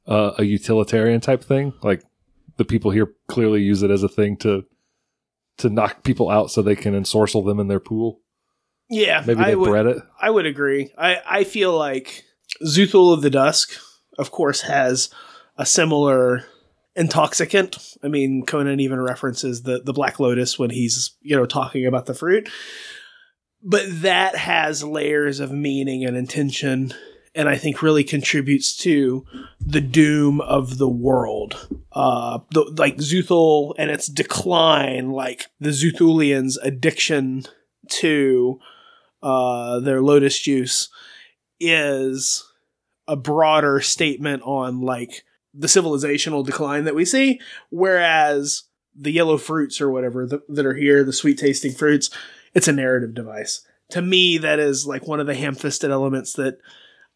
[0.08, 1.74] uh, a utilitarian type thing.
[1.84, 2.04] Like
[2.58, 4.66] the people here clearly use it as a thing to
[5.58, 8.20] to knock people out so they can ensorcel them in their pool.
[8.90, 9.98] Yeah, Maybe I they would, bred it.
[10.22, 10.92] I would agree.
[10.98, 12.24] I, I feel like
[12.64, 13.72] Xuthal of the Dusk,
[14.20, 15.10] of course, has
[15.58, 16.44] a similar
[16.96, 17.78] intoxicant.
[18.04, 22.06] I mean, Conan even references the, the Black Lotus when he's, you know, talking about
[22.06, 22.50] the fruit.
[23.64, 26.94] But that has layers of meaning and intention
[27.36, 29.26] and I think really contributes to
[29.60, 31.68] the doom of the world.
[31.92, 37.44] Uh, the, like Xuthal and its decline, like the Xuthalians' addiction
[37.90, 38.60] to
[39.22, 40.90] uh, their lotus juice,
[41.60, 42.44] is
[43.08, 48.64] a broader statement on like the civilizational decline that we see, whereas
[48.96, 52.10] the yellow fruits or whatever that, are here, the sweet tasting fruits,
[52.54, 53.66] it's a narrative device.
[53.92, 56.58] To me, that is like one of the ham fisted elements that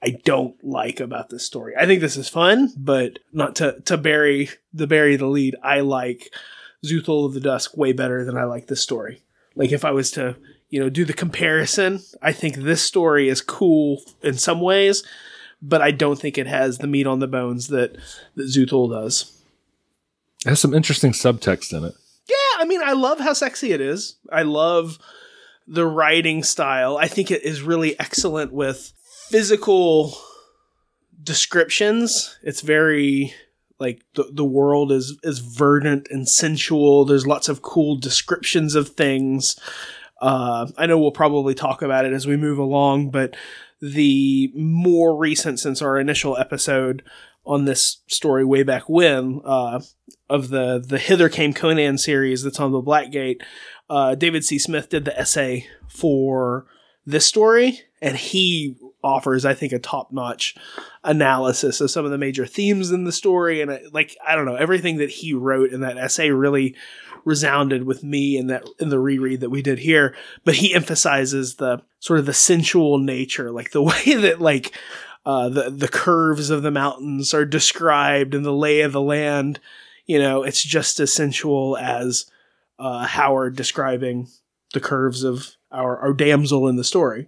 [0.01, 1.73] I don't like about this story.
[1.77, 5.55] I think this is fun, but not to, to bury the bury the lead.
[5.61, 6.33] I like
[6.85, 9.21] Xuthal of the Dusk way better than I like this story.
[9.55, 10.37] Like if I was to,
[10.69, 15.03] you know, do the comparison, I think this story is cool in some ways,
[15.61, 17.97] but I don't think it has the meat on the bones that,
[18.35, 19.35] that Xuthal does.
[20.45, 21.95] It has some interesting subtext in it.
[22.29, 24.15] Yeah, I mean, I love how sexy it is.
[24.31, 24.97] I love
[25.67, 26.97] the writing style.
[26.97, 28.93] I think it is really excellent with
[29.29, 30.17] physical
[31.21, 32.37] descriptions.
[32.43, 33.33] It's very
[33.79, 37.05] like the, the world is is verdant and sensual.
[37.05, 39.57] There's lots of cool descriptions of things.
[40.21, 43.37] Uh, I know we'll probably talk about it as we move along, but
[43.81, 47.03] the more recent since our initial episode
[47.45, 49.79] on this story way back when uh,
[50.29, 53.41] of the the Hither Came Conan series that's on the Blackgate,
[53.89, 54.59] uh, David C.
[54.59, 56.65] Smith did the essay for
[57.05, 60.55] this story, and he offers, I think, a top notch
[61.03, 63.61] analysis of some of the major themes in the story.
[63.61, 66.75] And like, I don't know, everything that he wrote in that essay really
[67.25, 70.15] resounded with me in that in the reread that we did here.
[70.43, 74.73] But he emphasizes the sort of the sensual nature, like the way that like
[75.25, 79.59] uh, the the curves of the mountains are described and the lay of the land.
[80.05, 82.25] You know, it's just as sensual as
[82.79, 84.27] uh, Howard describing
[84.73, 87.27] the curves of our our damsel in the story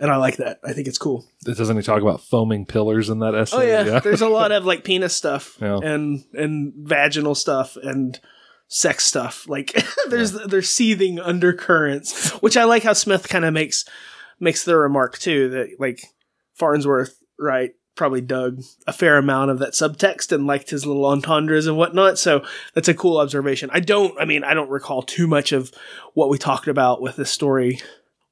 [0.00, 0.58] and I like that.
[0.64, 1.24] I think it's cool.
[1.44, 3.56] Doesn't he talk about foaming pillars in that essay?
[3.56, 3.98] Oh yeah, yeah.
[4.00, 5.78] there's a lot of like penis stuff Yeah.
[5.82, 8.18] and and vaginal stuff and
[8.68, 9.48] sex stuff.
[9.48, 9.72] Like
[10.08, 13.84] there's there's seething undercurrents, which I like how Smith kind of makes
[14.40, 16.02] makes the remark too that like
[16.54, 21.66] Farnsworth Wright probably dug a fair amount of that subtext and liked his little entendres
[21.66, 22.18] and whatnot.
[22.18, 23.70] So that's a cool observation.
[23.72, 25.72] I don't, I mean, I don't recall too much of
[26.12, 27.80] what we talked about with this story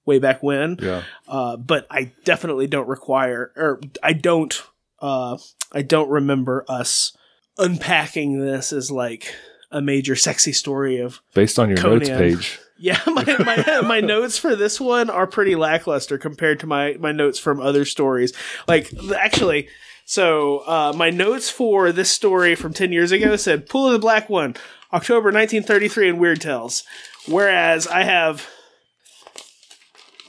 [0.07, 0.79] way back when.
[0.81, 1.03] Yeah.
[1.27, 4.63] Uh, but I definitely don't require, or I don't,
[5.01, 5.39] uh,
[5.73, 7.17] I don't remember us
[7.59, 9.35] unpacking this as like
[9.71, 11.21] a major sexy story of.
[11.35, 12.61] Based on your notes page.
[12.77, 17.13] Yeah, my, my, my notes for this one are pretty lackluster compared to my, my
[17.13, 18.33] notes from other stories.
[18.67, 19.69] Like, actually,
[20.05, 23.99] so uh, my notes for this story from 10 years ago said Pool of the
[24.01, 24.57] Black One,
[24.93, 26.83] October 1933 in Weird Tales.
[27.27, 28.47] Whereas I have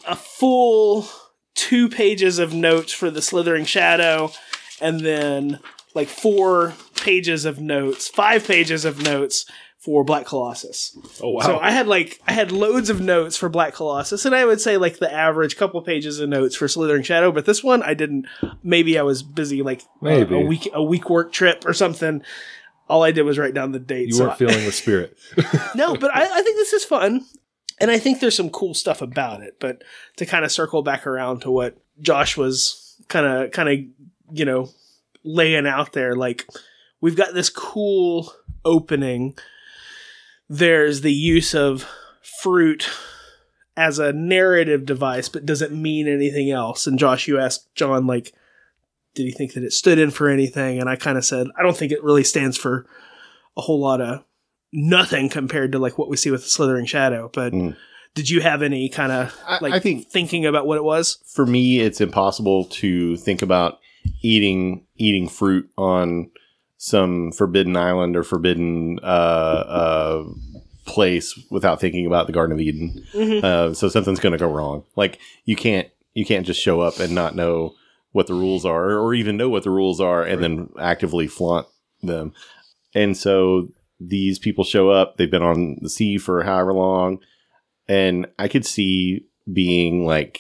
[0.08, 1.08] a full
[1.56, 4.32] two pages of notes for the Slithering Shadow,
[4.82, 5.60] and then
[5.94, 9.46] like four pages of notes, five pages of notes
[9.86, 10.98] for Black Colossus.
[11.22, 11.42] Oh wow.
[11.42, 14.60] So I had like I had loads of notes for Black Colossus, and I would
[14.60, 17.32] say like the average couple pages of notes for Slithering Shadow.
[17.32, 18.26] But this one I didn't.
[18.64, 20.36] Maybe I was busy, like uh, Maybe.
[20.36, 22.24] a week a week work trip or something.
[22.88, 24.08] All I did was write down the date.
[24.08, 25.18] you so weren't feeling the spirit.
[25.76, 27.26] no, but I, I think this is fun.
[27.80, 29.60] And I think there's some cool stuff about it.
[29.60, 29.84] But
[30.18, 33.80] to kind of circle back around to what Josh was kind of, kind of,
[34.36, 34.70] you know,
[35.24, 36.48] laying out there, like
[37.02, 38.34] we've got this cool
[38.64, 39.38] opening.
[40.48, 41.88] There's the use of
[42.42, 42.90] fruit
[43.78, 46.88] as a narrative device, but does it mean anything else?
[46.88, 48.34] And Josh, you asked John, like,
[49.16, 50.80] did he think that it stood in for anything?
[50.80, 52.86] And I kind of said, I don't think it really stands for
[53.58, 54.24] a whole lot of
[54.76, 57.30] nothing compared to like what we see with the Slithering Shadow.
[57.34, 57.76] But Mm.
[58.14, 61.18] did you have any kind of like I think- thinking about what it was?
[61.26, 63.80] for me, it's impossible to think about
[64.22, 66.30] eating eating fruit on
[66.78, 70.24] some forbidden island or forbidden uh, uh,
[70.86, 73.04] place without thinking about the Garden of Eden.
[73.44, 74.84] Uh, so something's going to go wrong.
[74.96, 77.74] Like you can't you can't just show up and not know
[78.12, 81.68] what the rules are, or even know what the rules are, and then actively flaunt
[82.02, 82.32] them.
[82.94, 83.68] And so
[84.00, 85.18] these people show up.
[85.18, 87.20] They've been on the sea for however long,
[87.88, 90.40] and I could see being like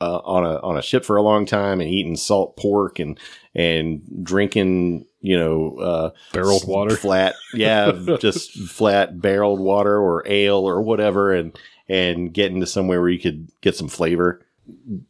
[0.00, 3.18] uh, on a on a ship for a long time and eating salt pork and
[3.54, 6.96] and drinking you know uh, Barreled water.
[6.96, 11.58] flat yeah just flat barreled water or ale or whatever and
[11.88, 14.40] and getting to somewhere where you could get some flavor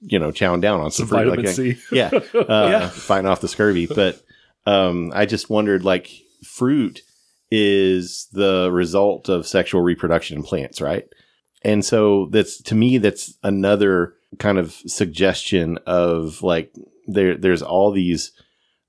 [0.00, 1.76] you know chowing down on some, Some fruit vitamin like C.
[1.92, 2.88] yeah, uh, Yeah.
[2.88, 3.86] fighting off the scurvy.
[3.86, 4.22] But
[4.66, 6.10] um, I just wondered, like,
[6.44, 7.00] fruit
[7.50, 11.04] is the result of sexual reproduction in plants, right?
[11.62, 16.74] And so that's to me, that's another kind of suggestion of like
[17.06, 18.32] there there's all these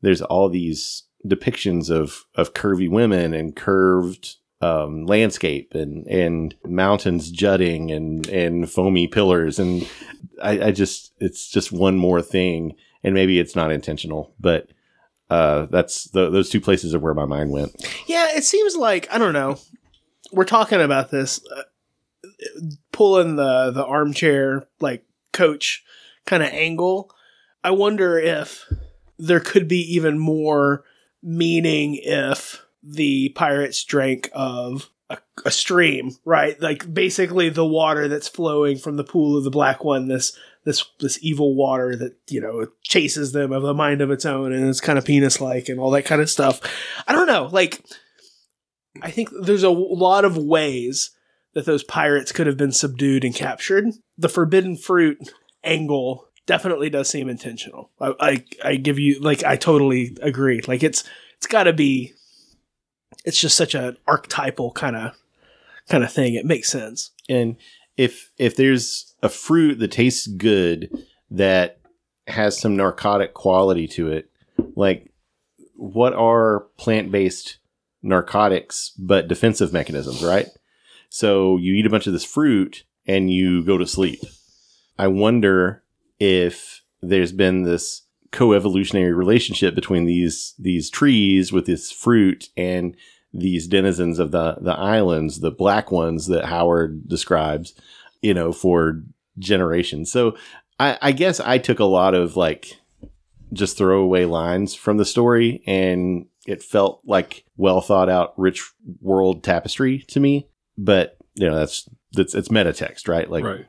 [0.01, 7.31] there's all these depictions of of curvy women and curved um, landscape and and mountains
[7.31, 9.87] jutting and and foamy pillars and
[10.43, 14.69] I, I just it's just one more thing and maybe it's not intentional but
[15.29, 17.75] uh, that's the, those two places are where my mind went.
[18.07, 19.59] Yeah, it seems like I don't know.
[20.31, 21.63] We're talking about this, uh,
[22.91, 25.83] pulling the the armchair like coach
[26.25, 27.11] kind of angle.
[27.63, 28.65] I wonder if
[29.17, 30.83] there could be even more
[31.21, 36.59] meaning if the pirates drank of a, a stream, right?
[36.61, 40.07] Like basically the water that's flowing from the pool of the black one.
[40.07, 44.25] This this this evil water that you know chases them of a mind of its
[44.25, 46.59] own and it's kind of penis like and all that kind of stuff.
[47.07, 47.83] I don't know, like
[49.01, 51.11] I think there's a lot of ways
[51.53, 53.85] that those pirates could have been subdued and captured.
[54.17, 55.31] The forbidden fruit
[55.63, 57.91] angle definitely does seem intentional.
[57.99, 60.61] I, I, I give you like I totally agree.
[60.67, 61.03] Like it's
[61.37, 62.13] it's got to be.
[63.25, 65.15] It's just such an archetypal kind of
[65.89, 66.35] kind of thing.
[66.35, 67.11] It makes sense.
[67.27, 67.57] And
[67.99, 70.89] if if there's a fruit that tastes good
[71.29, 71.81] that
[72.27, 74.31] has some narcotic quality to it,
[74.77, 75.11] like
[75.75, 77.57] what are plant based
[78.01, 80.47] narcotics but defensive mechanisms, right?
[81.09, 84.21] So you eat a bunch of this fruit and you go to sleep.
[84.97, 85.83] I wonder
[86.21, 92.95] if there's been this co-evolutionary relationship between these these trees with this fruit and
[93.33, 97.73] these denizens of the the islands, the black ones that Howard describes,
[98.21, 99.03] you know, for
[99.37, 100.11] generations.
[100.11, 100.35] So
[100.79, 102.77] I, I guess I took a lot of like
[103.51, 109.43] just throwaway lines from the story and it felt like well thought out rich world
[109.43, 113.65] tapestry to me but you know that's that's it's meta text right like right.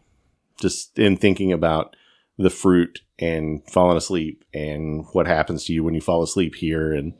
[0.60, 1.96] just in thinking about
[2.36, 6.92] the fruit and falling asleep and what happens to you when you fall asleep here
[6.92, 7.14] and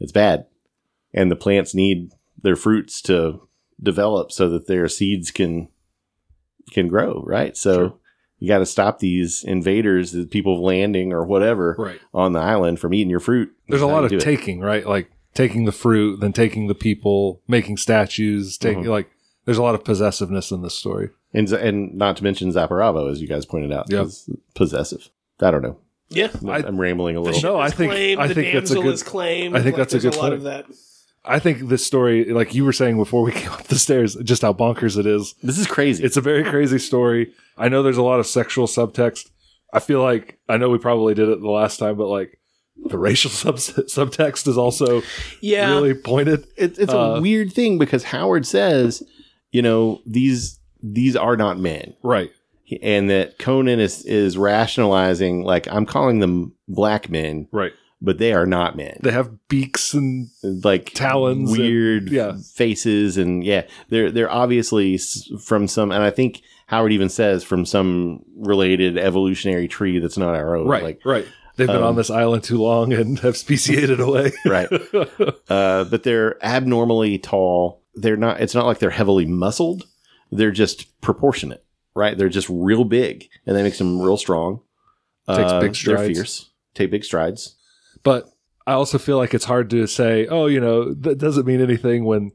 [0.00, 0.46] it's bad
[1.14, 2.10] and the plants need
[2.42, 3.40] their fruits to
[3.82, 5.68] develop so that their seeds can
[6.72, 7.94] can grow right so Sure.
[8.38, 12.00] you got to stop these invaders the people landing or whatever Right.
[12.12, 14.20] on the island from eating your fruit There's a That's how lot of do it.
[14.20, 14.86] taking, right?
[14.86, 18.88] Like taking the fruit, then taking the people, making statues, taking Mhm.
[18.88, 19.10] like
[19.46, 21.10] there's a lot of possessiveness in this story.
[21.34, 24.04] and, and not to mention Zaporavo, as you guys pointed out, Yep.
[24.06, 25.10] is possessive.
[25.40, 25.78] I don't know.
[26.08, 26.28] Yeah.
[26.46, 27.42] I- I'm rambling a little.
[27.42, 29.54] No, I think- claimed, I think that's a good- claim.
[29.56, 30.34] I think Like, that's a there's good lot point.
[30.34, 30.66] of that.
[31.26, 34.42] I think this story, like you were saying before we came up the stairs, just
[34.42, 35.34] how bonkers it is.
[35.42, 36.04] This is crazy.
[36.04, 37.32] It's a very crazy story.
[37.56, 39.30] I know there's a lot of sexual subtext.
[39.72, 42.38] I feel like I know we probably did it the last time, but like
[42.76, 45.02] the racial sub- subtext is also
[45.40, 45.70] Yeah.
[45.70, 46.46] really pointed.
[46.56, 49.02] it, it's uh, a weird thing because Howard says,
[49.50, 52.30] you know, these these are not men, Right.
[52.82, 57.72] and that Conan is is rationalizing like I'm calling them black men, Right.
[58.04, 58.98] But they are not men.
[59.02, 62.36] They have beaks and like Talons and- weird yeah.
[62.54, 64.98] faces, and yeah, they're they're obviously
[65.42, 70.34] from some, and I think Howard even says from some related evolutionary tree that's not
[70.34, 70.82] our own, right.
[70.82, 71.26] Like right.
[71.56, 74.32] They've been um, on this island too long and have speciated away.
[74.44, 74.68] right.
[75.48, 77.80] uh, but they're abnormally tall.
[77.94, 78.40] They're not.
[78.40, 79.84] It's not like they're heavily muscled.
[80.32, 81.64] They're just proportionate,
[81.94, 82.18] right?
[82.18, 84.62] They're just real big, and that makes them real strong.
[85.28, 86.50] Takes Uh, big They're fierce.
[86.74, 87.53] Take big strides.
[88.04, 88.28] But
[88.66, 92.04] I also feel like it's hard to say, oh, you know, that doesn't mean anything
[92.04, 92.30] when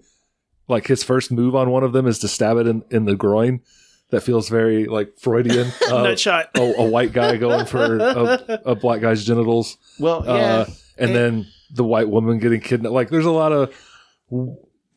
[0.68, 3.16] like his first move on one of them is to stab it in, in the
[3.16, 3.62] groin.
[4.12, 5.72] That feels very like Freudian.
[5.90, 6.50] Uh, Nut shot.
[6.56, 9.78] a, a white guy going for a, a black guy's genitals.
[10.00, 10.32] Well, yeah.
[10.32, 10.66] Uh,
[10.98, 12.94] and And- then the white woman getting kidnapped.
[12.94, 13.74] Like there's a lot of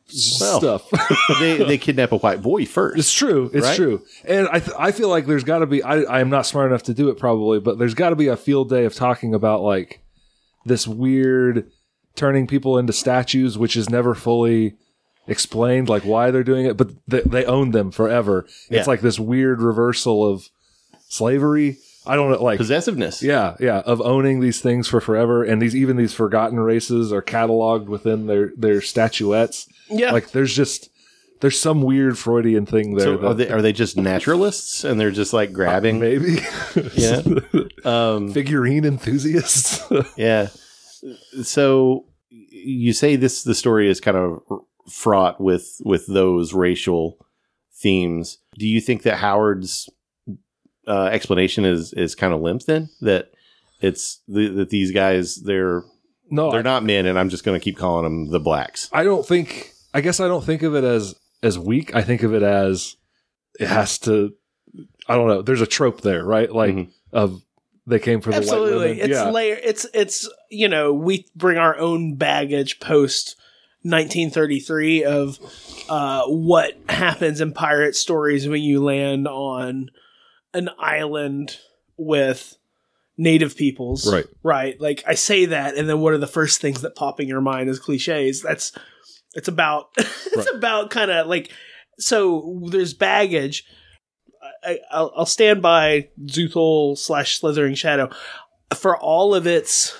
[0.07, 0.89] stuff.
[1.39, 2.97] they they kidnap a white boy first.
[2.99, 3.49] It's true.
[3.53, 3.75] It's Right?
[3.75, 4.01] true.
[4.25, 6.67] And I, th- I feel like there's got to be, I, I am not smart
[6.71, 9.33] enough to do it probably, but there's got to be a field day of talking
[9.33, 10.02] about like
[10.65, 11.69] this weird
[12.15, 14.75] turning people into statues, which is never fully
[15.27, 18.45] explained, like why they're doing it, but they, they own them forever.
[18.69, 18.79] Yeah.
[18.79, 20.49] It's like this weird reversal of
[21.09, 21.77] slavery.
[22.05, 23.23] I don't know, like, Possessiveness.
[23.23, 27.21] yeah, yeah, of owning these things for forever, and these even these forgotten races are
[27.21, 29.69] cataloged within their their statuettes.
[29.89, 30.11] Yeah.
[30.11, 30.89] Like, there's just
[31.39, 33.05] there's some weird Freudian thing there.
[33.05, 35.99] So that- are they are they just naturalists and they're just like grabbing?
[35.99, 36.39] maybe
[36.95, 37.21] Yeah.
[37.85, 39.81] Um, figurine enthusiasts
[40.17, 40.47] yeah.
[41.43, 44.41] So you say this the story is kind of
[44.91, 47.17] fraught with with those racial
[47.73, 48.37] themes.
[48.57, 49.89] Do you think that Howard's
[50.87, 53.31] uh, explanation is is kind of limp then that
[53.81, 55.83] it's the, that these guys they're
[56.29, 58.89] no they're I, not men and I'm just going to keep calling them the blacks.
[58.91, 62.23] I don't think i guess i don't think of it as as weak i think
[62.23, 62.95] of it as
[63.59, 64.33] it has to
[65.07, 66.91] i don't know there's a trope there right like Mhm.
[67.11, 67.43] of
[67.85, 68.99] they came for the white Absolutely, women.
[68.99, 69.59] it's yeah, layer.
[69.61, 73.35] It's it's you know we bring our own baggage post
[73.81, 75.39] 1933 of
[75.89, 79.89] uh, what happens in pirate stories when you land on
[80.53, 81.57] an island
[81.97, 82.55] with
[83.17, 84.11] native peoples.
[84.11, 84.25] Right.
[84.43, 84.79] Right.
[84.79, 87.41] Like I say that, and then what are the first things that pop in your
[87.41, 88.41] mind as cliches?
[88.41, 88.71] That's
[89.35, 90.47] it's about it's Right.
[90.55, 91.51] about kind of like
[91.99, 93.65] so there's baggage.
[94.65, 98.09] I, I'll, I'll stand by Xuthal slash Slithering Shadow
[98.75, 99.97] for all of its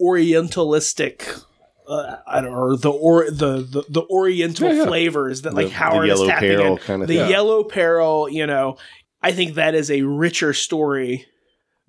[0.00, 1.42] Orientalistic.
[1.88, 4.84] Uh, I don't know the or the the, the Oriental Yeah, yeah.
[4.86, 6.82] flavors that like The- the Howard Yellow is tapping Peril in.
[6.82, 7.30] kind of the thing.
[7.30, 8.76] Yellow Peril, you know,
[9.22, 11.26] I think that is a richer story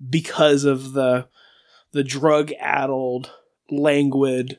[0.08, 1.28] because of the
[1.92, 3.30] the drug addled,
[3.70, 4.58] languid,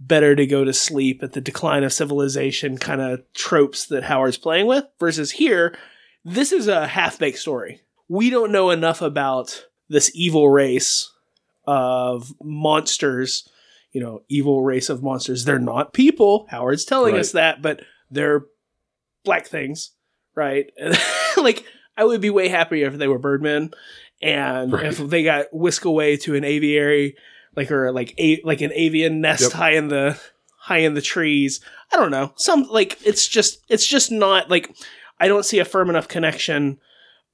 [0.00, 4.38] better to go to sleep at the decline of civilization kind of tropes that Howard's
[4.38, 4.84] playing with.
[4.98, 5.76] Versus here,
[6.24, 7.80] this is a half baked story.
[8.08, 11.10] We don't know enough about this evil race
[11.66, 13.48] of monsters.
[13.92, 15.44] You know, evil race of monsters.
[15.44, 16.46] They're not people.
[16.50, 17.20] Howard's telling Right.
[17.20, 18.44] us that, but they're
[19.24, 19.92] black things,
[20.34, 20.72] right?
[21.36, 21.64] like
[21.96, 23.70] I would be way happier if they were birdmen,
[24.20, 24.86] and Right.
[24.86, 27.14] if they got whisked away to an aviary,
[27.54, 29.52] like or like a like an avian nest Yep.
[29.52, 30.18] high in the
[30.58, 31.60] high in the trees.
[31.92, 32.32] I don't know.
[32.34, 34.74] Some like it's just it's just not like
[35.24, 36.78] I don't see a firm enough connection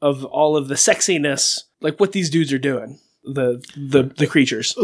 [0.00, 2.98] of all of the sexiness, like what these dudes are doing.
[3.24, 4.74] The the the creatures.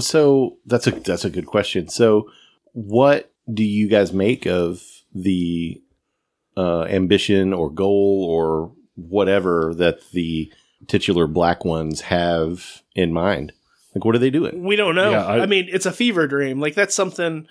[0.00, 1.88] So that's a that's a good question.
[1.88, 2.30] So,
[2.72, 4.82] what do you guys make of
[5.14, 5.82] the
[6.56, 10.50] uh, ambition or goal or whatever that the
[10.86, 13.52] titular black ones have in mind?
[13.94, 14.64] Like, what are they doing?
[14.64, 15.10] We don't know.
[15.10, 16.60] Yeah, I- I, mean, it's a fever dream.
[16.60, 17.46] Like that's something.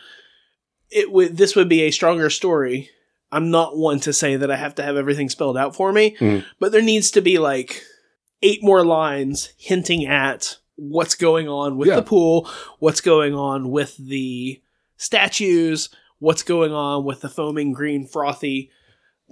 [0.90, 1.38] It would.
[1.38, 2.90] This would be a stronger story.
[3.32, 6.16] I'm not one to say that I have to have everything spelled out for me,
[6.20, 6.44] Mhm.
[6.60, 7.84] but there needs to be like
[8.42, 11.98] eight more lines hinting at what's going on with Yeah.
[11.98, 14.60] the pool, what's going on with the
[14.98, 18.70] statues, what's going on with the foaming green frothy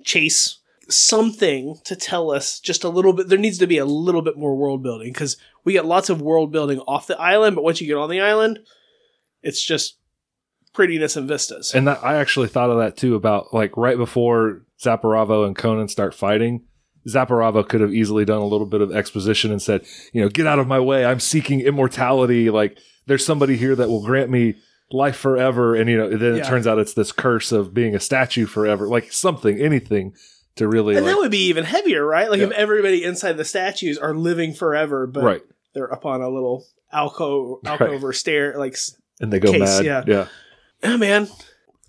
[0.04, 0.58] chase.
[0.88, 3.28] Something to tell us just a little bit.
[3.30, 6.20] There needs to be a little bit more world building because we get lots of
[6.22, 8.60] world building off the island, but once you get on the island,
[9.44, 9.98] it's just
[10.74, 11.74] prettiness and vistas.
[11.74, 15.88] And that, I actually thought of that too about like right before Zaporavo and Conan
[15.88, 16.64] start fighting.
[17.08, 20.48] Zaporavo could have easily done a little bit of exposition and said, you know, get
[20.48, 21.06] out of my way.
[21.06, 22.50] I'm seeking immortality.
[22.50, 24.56] Like there's somebody here that will grant me
[24.92, 25.76] life forever.
[25.76, 28.88] And, you know, then it turns out it's this curse of being a statue forever.
[28.88, 30.14] Like something, anything
[30.56, 32.30] to really and like, that would be even heavier, right?
[32.30, 35.42] Like if everybody inside the statues are living forever, but right.
[35.74, 38.76] they're up on a little alcove, alcove or stair, like
[39.20, 39.86] And they go Case, mad.
[39.86, 40.04] yeah.
[40.06, 40.28] yeah.
[40.84, 41.24] Oh man,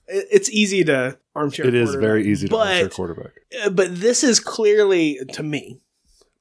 [0.06, 1.66] it, it's easy to armchair.
[1.66, 3.32] It is very easy to but armchair quarterback.
[3.64, 5.80] uh, but this is clearly to me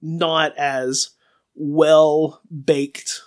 [0.01, 1.11] not as
[1.55, 3.21] well baked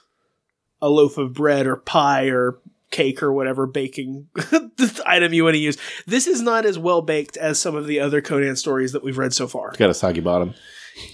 [0.80, 2.58] a loaf of bread or pie or
[2.90, 4.28] cake or whatever baking
[5.06, 5.78] item you want to use.
[6.06, 9.18] This is not as well baked as some of the other Conan stories that we've
[9.18, 9.68] read so far.
[9.68, 10.54] It's got a soggy bottom.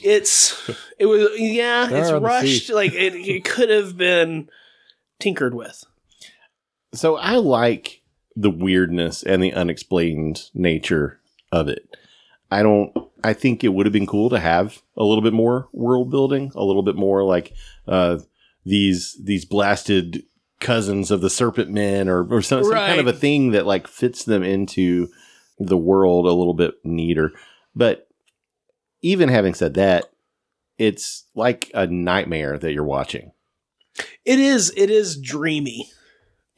[0.02, 4.48] It's it was yeah, They're it's rushed like it, it could have been
[5.20, 5.84] tinkered with.
[6.93, 8.03] So I like
[8.34, 11.20] the weirdness and the unexplained nature
[11.53, 11.97] of it.
[12.51, 12.93] I don't.
[13.22, 16.53] I think it would have been cool to have a little bit more world building,
[16.55, 17.53] a little bit more like
[17.86, 18.18] uh,
[18.64, 20.22] these these blasted
[20.61, 23.86] cousins of the Serpent Men, or or some, some kind of a thing that like
[23.86, 25.09] fits them into
[25.59, 27.32] the world a little bit neater.
[27.74, 28.09] But
[29.03, 30.11] even having said that,
[30.78, 33.32] it's like a nightmare that you're watching.
[34.24, 35.91] It is it is dreamy.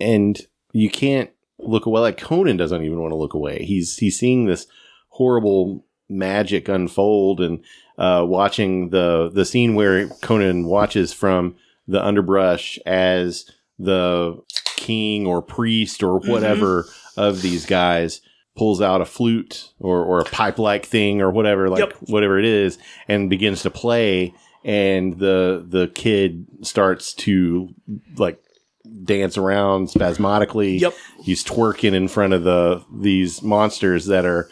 [0.00, 0.40] And
[0.72, 2.00] you can't look away.
[2.00, 3.64] Like Conan doesn't even want to look away.
[3.64, 4.66] He's he's seeing this
[5.08, 7.62] horrible magic unfold and
[7.98, 14.40] uh, watching the the scene where Conan watches from the underbrush as the
[14.76, 16.86] king or priest or whatever
[17.16, 18.20] of these guys
[18.56, 21.92] pulls out a flute or, or a pipe like thing or whatever like Yep.
[22.08, 22.78] whatever it is
[23.08, 24.34] and begins to play
[24.64, 27.68] and the the kid starts to
[28.16, 28.42] like
[29.04, 30.94] dance around spasmodically Yep.
[31.22, 34.50] he's twerking in front of the these monsters that are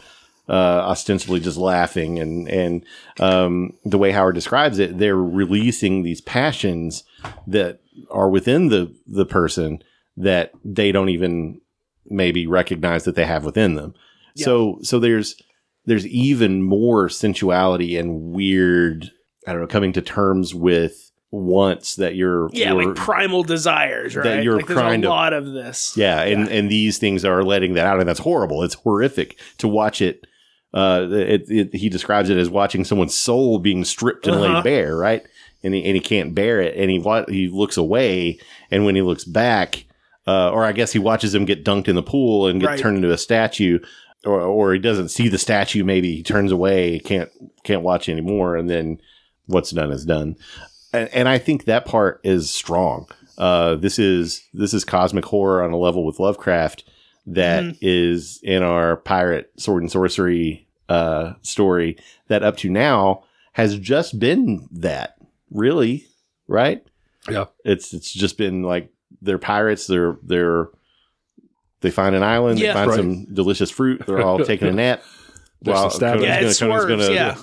[0.49, 2.85] uh, ostensibly just laughing and and
[3.21, 7.05] um, the way Howard describes it, they're releasing these passions
[7.47, 7.81] that
[8.11, 9.83] are within the the person
[10.17, 11.61] that they don't even
[12.07, 13.95] maybe recognize that they have within them.
[14.35, 14.47] Yeah.
[14.47, 15.37] So so there's
[15.85, 19.11] there's even more sensuality and weird
[19.47, 24.17] I don't know coming to terms with wants that you're Yeah, you're- like primal desires,
[24.17, 24.25] right?
[24.25, 25.93] that you're like trying a to- lot of this.
[25.97, 26.53] yeah, and Yeah.
[26.55, 28.63] and these things are letting that out, and that's horrible.
[28.63, 30.27] It's horrific to watch it.
[30.73, 34.55] Uh, it, it he describes it as watching someone's soul being stripped and Uh-huh.
[34.55, 35.23] laid bare, right?
[35.65, 37.03] and he, and he can't bear it, and he
[37.35, 38.39] he looks away,
[38.71, 39.87] and when he looks back,
[40.25, 42.79] uh, or I guess he watches him get dunked in the pool and get Right.
[42.79, 43.81] turned into a statue,
[44.25, 45.83] or or he doesn't see the statue.
[45.83, 47.29] Maybe he turns away, can't
[47.65, 49.01] can't watch anymore, and then
[49.47, 50.37] what's done is done.
[50.99, 53.09] And, and I think that part is strong.
[53.37, 56.85] Uh, this is this is cosmic horror on a level with Lovecraft
[57.27, 61.97] that is in our pirate sword and sorcery uh, story
[62.29, 63.23] that up to now
[63.53, 65.17] has just been that
[65.51, 66.07] really
[66.47, 66.83] right
[67.29, 67.45] Yeah.
[67.65, 68.91] it's it's just been like
[69.21, 70.69] they're pirates they're they're
[71.83, 72.69] they find an island Yeah.
[72.69, 72.97] they find Right.
[72.97, 75.03] some delicious fruit they're all taking a nap
[75.63, 76.23] There's some stabbing.
[76.23, 77.37] Yeah, it gonna- Conan's swerves, gonna yeah.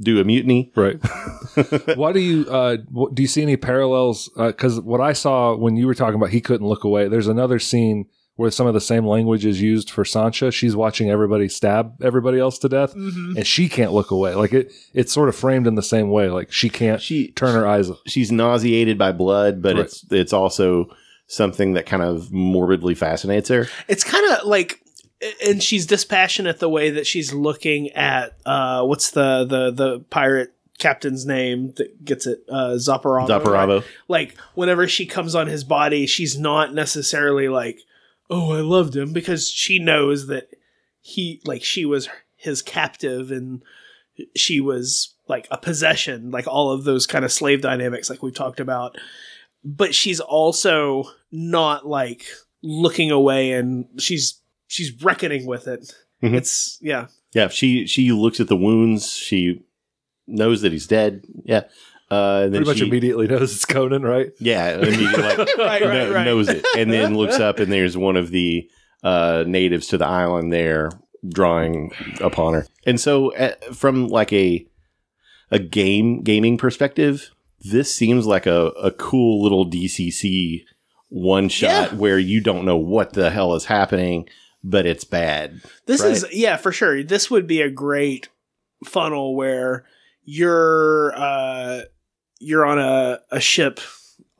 [0.00, 0.98] do a mutiny Right.
[1.96, 2.76] Why do you uh,
[3.12, 4.30] do you see any parallels?
[4.36, 7.08] Because what I saw when you were talking about he couldn't look away.
[7.08, 10.50] There's another scene where some of the same language is used for Sancha.
[10.50, 13.36] She's watching everybody stab everybody else to death, Mhm.
[13.36, 14.34] and she can't look away.
[14.34, 16.30] Like it, it's sort of framed in the same way.
[16.30, 17.90] Like she can't she turn her eyes.
[18.06, 19.84] she's nauseated by blood but Right.
[19.84, 20.86] it's it's also
[21.26, 24.80] something that kind of morbidly fascinates her It's kind of like,
[25.44, 30.54] and she's dispassionate the way that she's looking at uh, what's the the the pirate
[30.78, 33.28] captain's name that gets it uh, Zaporavo.
[33.76, 33.84] right?
[34.08, 37.80] Like whenever she comes on his body, she's not necessarily like,
[38.28, 40.50] "Oh, I loved him," because she knows that
[41.00, 43.62] he like she was his captive and
[44.34, 48.34] she was like a possession, like all of those kind of slave dynamics, like we've
[48.34, 48.96] talked about.
[49.64, 52.24] But she's also not like
[52.62, 54.41] looking away, and she's
[54.72, 55.94] she's reckoning with it.
[56.22, 56.34] Mhm.
[56.34, 59.12] It's yeah, Yeah, she she looks at the wounds.
[59.16, 59.62] She
[60.26, 61.24] knows that he's dead.
[61.44, 61.64] Yeah,
[62.10, 64.30] uh, and then Pretty much she, immediately knows it's Conan, right?
[64.38, 66.24] Yeah, immediately like right, right, right.
[66.24, 68.68] knows it, and then looks up, and there's one of the
[69.02, 70.90] uh, natives to the island there
[71.28, 72.66] drawing upon her.
[72.86, 74.66] And so, uh, from like a
[75.50, 80.64] a game gaming perspective, this seems like a, a cool little DCC
[81.08, 81.98] one shot Yeah.
[81.98, 84.28] where you don't know what the hell is happening,
[84.64, 85.60] but it's bad.
[85.86, 86.12] This Right.
[86.12, 87.02] is yeah, for sure.
[87.02, 88.28] This would be a great
[88.84, 89.84] funnel where
[90.24, 91.82] you're uh
[92.40, 93.80] you're on a, a ship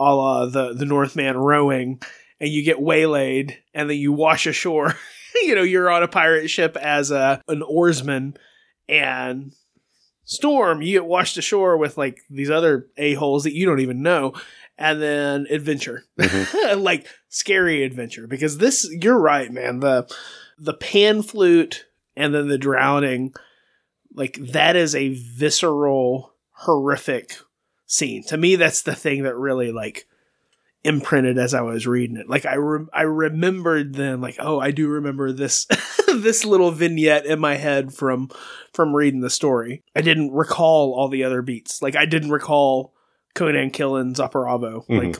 [0.01, 2.01] a la the the Northman rowing
[2.41, 4.97] and you get waylaid and then you wash ashore.
[5.43, 8.37] you know, you're on a pirate ship as a an oarsman
[8.89, 9.53] and
[10.25, 14.35] storm, you get washed ashore with like these other a-holes that you don't even know.
[14.79, 16.05] And then adventure.
[16.77, 18.27] like scary adventure.
[18.29, 19.81] Because this you're right, man.
[19.81, 20.07] The
[20.59, 23.35] the pan flute and then the drowning
[24.15, 27.33] like that is a visceral horrific
[27.87, 30.07] scene to me that's the thing that really like
[30.85, 34.71] imprinted as i was reading it like i re- i remembered then like oh i
[34.71, 35.67] do remember this
[36.17, 38.29] this little vignette in my head from
[38.75, 42.93] from reading the story i didn't recall all the other beats like i didn't recall
[43.35, 45.07] conan killing Zaporavo Mhm.
[45.07, 45.17] like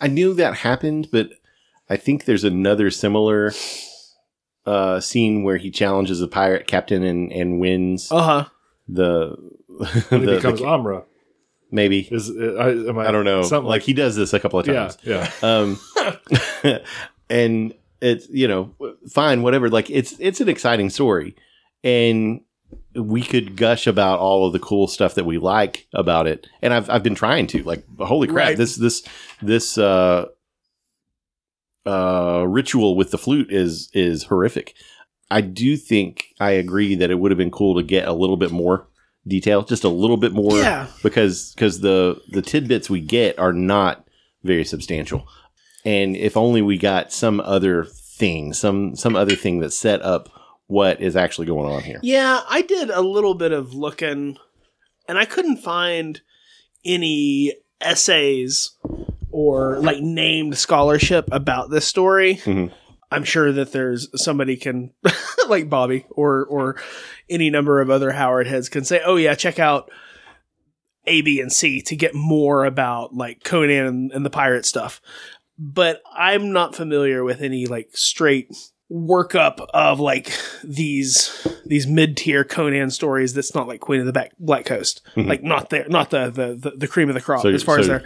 [0.00, 1.30] I knew that happened, but
[1.90, 3.52] I think there's another similar
[4.66, 8.46] uh, scene where he challenges a pirate captain and, and wins uh-huh
[8.88, 9.36] the,
[10.08, 11.04] When he becomes the- Amra.
[11.70, 13.42] maybe Is uh, I, am I, I don't know.
[13.42, 14.98] Something like he does this a couple of yeah, times.
[15.02, 15.30] yeah.
[15.42, 15.80] Um,
[17.30, 18.74] and it's you know
[19.10, 19.70] fine, whatever.
[19.70, 21.34] Like it's it's an exciting story,
[21.82, 22.42] and
[22.94, 26.46] we could gush about all of the cool stuff that we like about it.
[26.62, 28.56] And I've I've been trying to like holy crap Right.
[28.56, 29.02] this this
[29.42, 30.26] this uh
[31.86, 34.74] uh ritual with the flute is is horrific.
[35.30, 38.36] I do think I agree that it would have been cool to get a little
[38.36, 38.86] bit more
[39.26, 43.52] detail, just a little bit more yeah because because the the tidbits we get are
[43.52, 44.06] not
[44.42, 45.26] very substantial
[45.86, 50.28] and if only we got some other thing some some other thing that set up
[50.66, 54.38] what is actually going on here Yeah, I did a little bit of looking,
[55.08, 56.20] and I couldn't find
[56.84, 58.72] any essays
[59.30, 62.36] or like named scholarship about this story.
[62.36, 62.72] Mhm.
[63.10, 64.92] I'm sure that there's somebody can,
[65.48, 66.76] like Bobby or or
[67.28, 69.90] any number of other Howard heads can say, "Oh yeah, check out
[71.06, 75.00] A, B, and C to get more about like Conan and, and the pirate stuff."
[75.58, 78.48] But I'm not familiar with any like straight
[78.94, 80.30] workup of like
[80.62, 85.02] these these mid tier Conan stories that's not like Queen of the Back Black Coast,
[85.16, 85.26] Mhm.
[85.26, 87.78] like not there, not the, the the the cream of the crop So- as far
[87.80, 88.04] as so- there.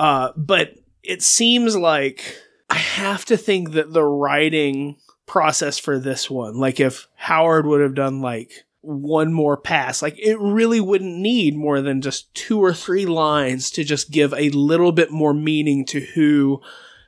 [0.00, 2.36] Uh, but it seems like
[2.68, 4.96] I have to think that the writing
[5.26, 8.50] process for this one, like if Howard would have done like
[8.80, 13.70] one more pass, like it really wouldn't need more than just two or three lines
[13.72, 16.60] to just give a little bit more meaning to who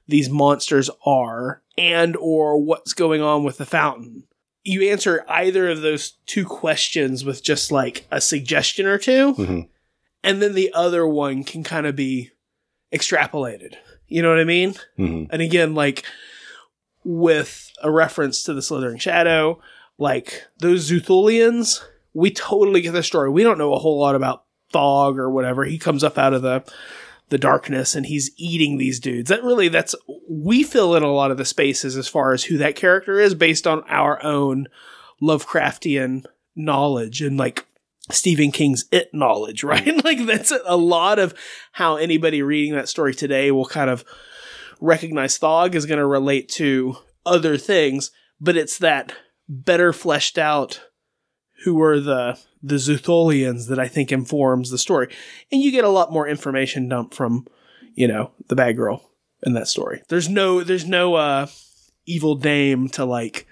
[0.06, 4.24] these monsters are and or what's going on with the fountain.
[4.62, 9.68] You answer either of those two questions with just like a suggestion or 2 Mhm.
[10.22, 12.30] and then the other one can kind of be
[12.92, 13.74] extrapolated.
[14.06, 14.74] You know what I mean?
[14.98, 15.28] Mhm.
[15.30, 16.04] And again, like
[17.04, 19.60] with a reference to the Slithering Shadow,
[19.98, 21.80] like those Xuthalians,
[22.12, 23.30] we totally get the story.
[23.30, 25.64] We don't know a whole lot about Thog or whatever.
[25.64, 26.62] He comes up out of the
[27.30, 29.30] the darkness and he's eating these dudes.
[29.30, 29.94] That really that's
[30.28, 33.34] we fill in a lot of the spaces as far as who that character is
[33.34, 34.66] based on our own
[35.22, 36.24] Lovecraftian
[36.54, 37.66] knowledge and like
[38.10, 39.84] Stephen King's it knowledge, right?
[39.84, 40.04] Mm.
[40.04, 41.34] like that's a lot of
[41.72, 44.04] how anybody reading that story today will kind of
[44.80, 48.10] recognize Thog is going to relate to other things,
[48.40, 49.12] but it's that
[49.48, 50.80] better fleshed out
[51.64, 55.08] who are the the Xuthalians that I think informs the story.
[55.50, 57.46] And you get a lot more information dumped from,
[57.94, 59.10] you know, the bad girl
[59.42, 60.02] in that story.
[60.08, 61.46] There's no there's no uh
[62.06, 63.46] evil dame to like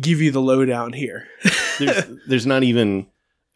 [0.00, 1.28] give you the lowdown here.
[1.78, 3.06] there's there's not even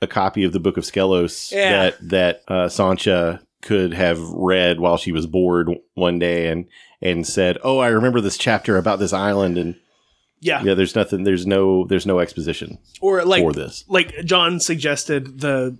[0.02, 1.70] a copy of the Book of Skelos Yeah.
[1.90, 6.66] that that uh, Sancha could have read while she was bored one day and
[7.00, 9.76] and said, "Oh, I remember this chapter about this island." And
[10.40, 10.62] yeah.
[10.62, 11.24] yeah, there's nothing.
[11.24, 13.84] There's no there's no exposition Or like for this.
[13.88, 15.76] like John suggested the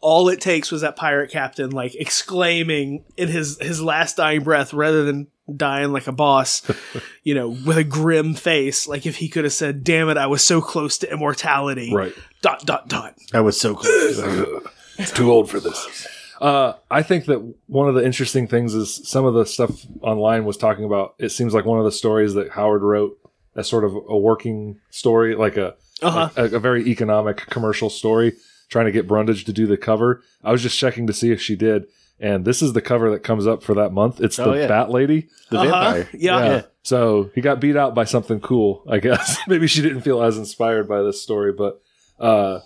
[0.00, 4.72] all it takes was that pirate captain like exclaiming in his his last dying breath
[4.72, 6.62] rather than dying like a boss
[7.22, 10.26] you know with a grim face like if he could have said damn it i
[10.26, 12.12] was so close to immortality Right.
[12.42, 14.20] dot dot dot I was so close.
[14.98, 16.06] It's too old for this.
[16.40, 20.46] Uh, I think that one of the interesting things is some of the stuff online
[20.46, 21.14] was talking about.
[21.18, 23.18] It seems like one of the stories that Howard wrote
[23.56, 28.34] as sort of a working story, like a uh-huh a, a very economic commercial story,
[28.68, 30.22] trying to get Brundage to do the cover.
[30.44, 31.86] I was just checking to see if she did,
[32.20, 34.20] and this is the cover that comes up for that month.
[34.20, 34.66] It's the Oh, yeah.
[34.68, 35.28] Bat Lady.
[35.50, 35.64] the Uh-huh.
[35.92, 36.08] vampire.
[36.12, 36.62] yeah, Yeah.
[36.82, 39.38] So he got beat out by something cool, I guess.
[39.48, 41.80] Maybe she didn't feel as inspired by this story, but
[42.20, 42.60] uh,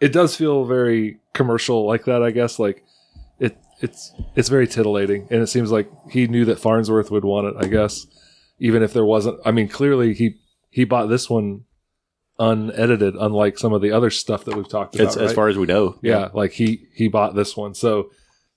[0.00, 2.58] it does feel very commercial like that, I guess.
[2.58, 2.82] Like
[3.38, 7.46] it, it's it's very titillating, and it seems like he knew that Farnsworth would want
[7.46, 7.54] it.
[7.64, 8.06] I guess,
[8.58, 9.40] even if there wasn't.
[9.44, 10.36] I mean, clearly he
[10.70, 11.64] he bought this one
[12.38, 15.08] unedited, unlike some of the other stuff that we've talked about.
[15.08, 17.74] As, as far as we know, Yeah, like he he bought this one.
[17.74, 18.10] So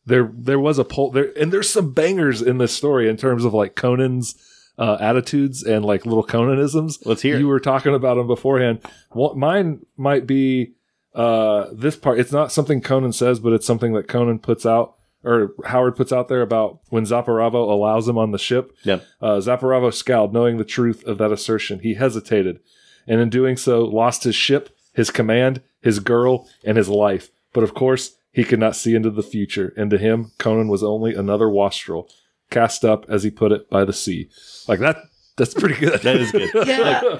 [0.05, 3.43] there there was a poll there and there's some bangers in this story in terms
[3.45, 4.35] of like Conan's
[4.77, 6.99] uh, attitudes and like little Conanisms.
[7.05, 7.37] Let's hear.
[7.37, 8.81] You were talking about them beforehand.
[9.13, 10.73] Mine might be
[11.13, 12.19] uh, this part.
[12.19, 14.96] It's not something Conan says, but it's something that Conan puts out
[15.27, 18.75] or Howard puts out there about when Zaporavo allows him on the ship.
[18.83, 18.99] Yeah.
[19.21, 21.79] Uh, Zaporavo scowled, knowing the truth of that assertion.
[21.79, 22.59] He hesitated,
[23.07, 27.29] and in doing so, lost his ship, his command, his girl, and his life.
[27.53, 30.83] But of course, he could not see into the future, and to him, Conan was
[30.83, 32.09] only another wastrel,
[32.49, 34.29] cast up, as he put it, by the sea.
[34.67, 34.97] Like that.
[35.37, 36.01] That's pretty good.
[36.03, 36.49] That is good.
[36.67, 37.19] yeah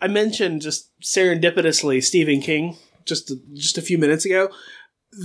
[0.00, 2.76] i mentioned just serendipitously stephen king
[3.06, 4.50] just just a few minutes ago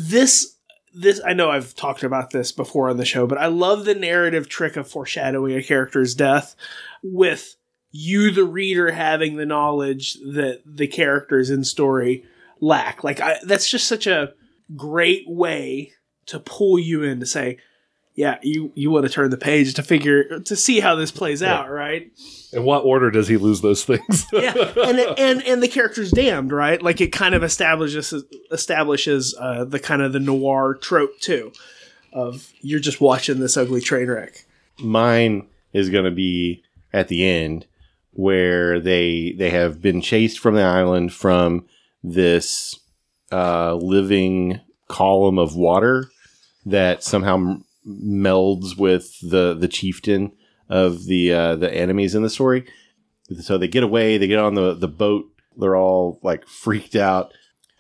[0.08, 0.56] this
[0.94, 3.96] this i know i've talked about this before on the show but i love the
[3.96, 6.56] narrative trick of foreshadowing a character's death
[7.04, 7.56] with
[7.92, 12.24] you the reader having the knowledge that the characters in story
[12.62, 13.04] lack.
[13.04, 14.34] Like I, that's just such a
[14.76, 15.92] great way
[16.28, 17.58] to pull you in to say
[18.16, 21.42] yeah you you want to turn the page to figure to see how this plays
[21.42, 22.12] out right
[22.54, 24.26] In what order does he lose those things?
[24.34, 24.54] yeah,
[24.84, 26.82] and and and the character's damned, right?
[26.82, 28.14] Like it kind of establishes
[28.52, 31.54] establishes uh, the kind of the noir trope too,
[32.12, 34.46] of you're just watching this ugly train wreck.
[34.80, 37.66] Mine is going to be at the end
[38.12, 41.66] where they they have been chased from the island from
[42.04, 42.78] this
[43.32, 44.60] uh, living
[44.90, 46.10] column of water
[46.66, 50.32] that somehow m- melds with the the chieftain
[50.70, 52.66] of the uh, the enemies in the story.
[53.42, 54.18] So they get away.
[54.18, 55.26] They get on the the boat.
[55.58, 57.34] They're all like freaked out.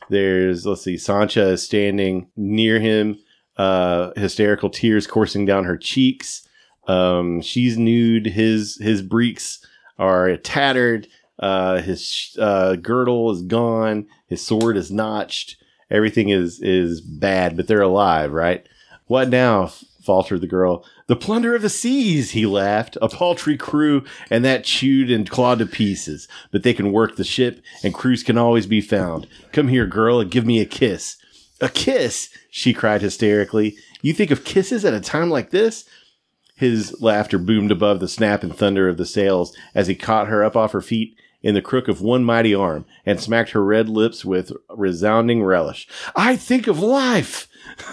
[0.09, 3.17] There's let's see, Sancha is standing near him,
[3.57, 6.47] uh, hysterical tears coursing down her cheeks.
[6.87, 8.25] Um, she's nude.
[8.25, 9.65] His his breeks
[9.97, 11.07] are tattered.
[11.39, 14.07] Uh, his uh, girdle is gone.
[14.27, 15.57] His sword is notched.
[15.89, 18.67] Everything is is bad, but they're alive, right?
[19.07, 19.71] What now?
[20.01, 20.85] Faltered the girl.
[21.07, 22.97] The plunder of the seas, he laughed.
[23.01, 26.27] A paltry crew, and that chewed and clawed to pieces.
[26.51, 29.27] But they can work the ship, and crews can always be found.
[29.51, 31.17] Come here, girl, and give me a kiss.
[31.61, 32.29] A kiss?
[32.49, 33.77] she cried hysterically.
[34.01, 35.85] You think of kisses at a time like this?
[36.55, 40.43] His laughter boomed above the snap and thunder of the sails as he caught her
[40.43, 43.89] up off her feet in the crook of one mighty arm and smacked her red
[43.89, 45.87] lips with resounding relish.
[46.15, 47.47] I think of life!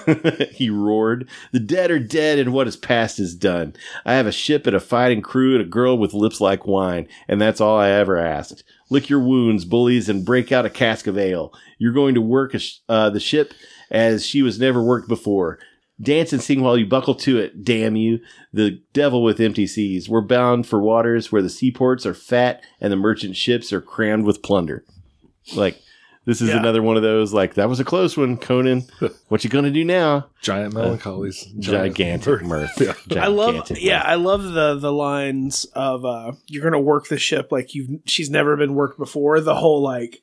[0.52, 1.28] he roared.
[1.52, 3.74] The dead are dead, and what is past is done.
[4.04, 7.08] I have a ship and a fighting crew and a girl with lips like wine,
[7.26, 8.64] and that's all I ever asked.
[8.90, 11.52] Lick your wounds, bullies, and break out a cask of ale.
[11.78, 13.54] You're going to work sh- uh, the ship
[13.90, 15.58] as she was never worked before.
[16.00, 18.20] Dance and sing while you buckle to it, damn you.
[18.52, 20.08] The devil with empty seas.
[20.08, 24.24] We're bound for waters where the seaports are fat and the merchant ships are crammed
[24.24, 24.84] with plunder.
[25.56, 25.80] Like,
[26.28, 26.58] this is Yeah.
[26.58, 28.84] another one of those, like, that was a close one, Conan.
[29.28, 30.26] what you gonna do now?
[30.42, 31.46] Giant melancholies.
[31.58, 32.78] Giant Gigantic mirth.
[32.78, 33.02] mirth.
[33.08, 33.24] Yeah.
[33.24, 34.02] I love, Gigantic yeah.
[34.04, 38.28] I love the the lines of uh, "You're gonna work the ship like you she's
[38.28, 40.20] never been worked before." The whole like,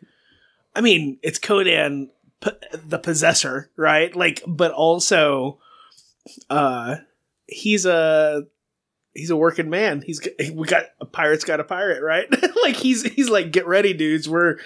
[0.75, 2.51] I mean, it's Conan, p-
[2.87, 4.15] the possessor, right?
[4.15, 5.57] Like, but also,
[6.49, 6.97] uh,
[7.47, 8.43] he's a
[9.15, 10.03] he's a working man.
[10.05, 10.21] He's
[10.53, 12.27] we got a pirate's got a pirate, right?
[12.63, 14.29] like he's he's like, get ready, dudes.
[14.29, 14.57] We're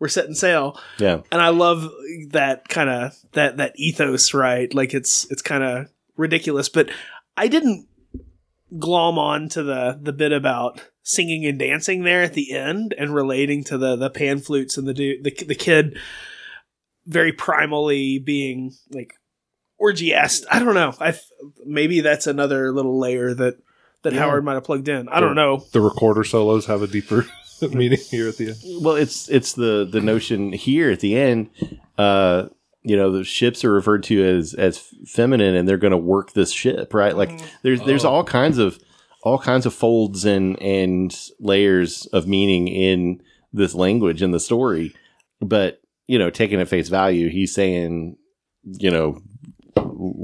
[0.00, 1.22] we're setting sail Yeah.
[1.32, 1.90] and I love
[2.30, 4.72] that kind of that that ethos, right?
[4.72, 5.86] Like it's it's kind of
[6.16, 6.90] ridiculous, but
[7.36, 7.86] I didn't
[8.78, 13.14] glom on to the the bit about singing and dancing there at the end and
[13.14, 15.98] relating to the the pan flutes and the dude the the kid
[17.06, 19.14] very primally being like
[19.78, 20.44] orgiast.
[20.50, 20.92] I don't know.
[21.00, 21.18] I
[21.64, 23.56] maybe that's another little layer that
[24.02, 24.20] that Yeah.
[24.20, 25.08] Howard might have plugged in.
[25.08, 25.64] I don't know.
[25.72, 27.26] The recorder solos have a deeper
[27.62, 28.56] meaning here at the end.
[28.84, 31.50] Well, it's it's the the notion here at the end.
[31.96, 32.48] Uh,
[32.82, 36.32] you know, the ships are referred to as as feminine, and they're going to work
[36.32, 37.16] this ship, right?
[37.16, 38.10] Like there's there's Oh.
[38.10, 38.78] all kinds of
[39.24, 43.20] all kinds of folds and and layers of meaning in
[43.52, 44.94] this language in the story.
[45.40, 48.16] But you know, taking at face value, he's saying,
[48.64, 49.20] you know.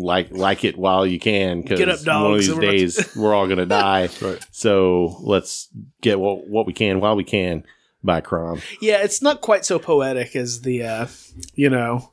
[0.05, 3.17] Like like it while you can, because one of these and we're about to- days
[3.17, 4.09] we're all gonna die.
[4.21, 4.47] Right.
[4.51, 5.69] So let's
[6.01, 7.65] get what what we can while we can
[8.03, 8.61] by Crom.
[8.81, 11.07] Yeah, it's not quite so poetic as the uh,
[11.55, 12.11] you know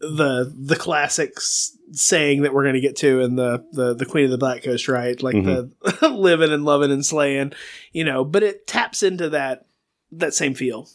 [0.00, 4.24] the the classics saying that we're going to get to in the, the the Queen
[4.24, 5.20] of the Black Coast, right?
[5.22, 5.70] Like the
[6.10, 7.52] living and loving and slaying,
[7.92, 8.24] you know.
[8.24, 9.66] But it taps into that
[10.12, 10.88] that same feel.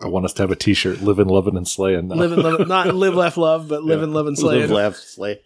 [0.00, 2.68] I want us to have a T-shirt: "Live "Living, loving, and slaying." Live and love,
[2.68, 4.60] not live, laugh, love, but live and love and slay.
[4.60, 5.40] Live, laugh, slay.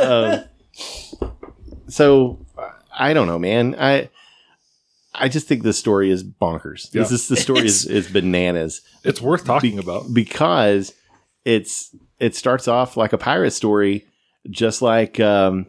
[0.00, 0.44] Um,
[1.88, 2.44] so
[2.96, 3.76] I don't know, man.
[3.78, 4.10] I
[5.14, 6.92] I just think this story is bonkers.
[6.92, 7.02] Yeah.
[7.02, 10.12] This is the story is, is bananas It's worth talking about.
[10.12, 10.94] because
[11.44, 14.06] it's it starts off like a pirate story,
[14.48, 15.66] just like um,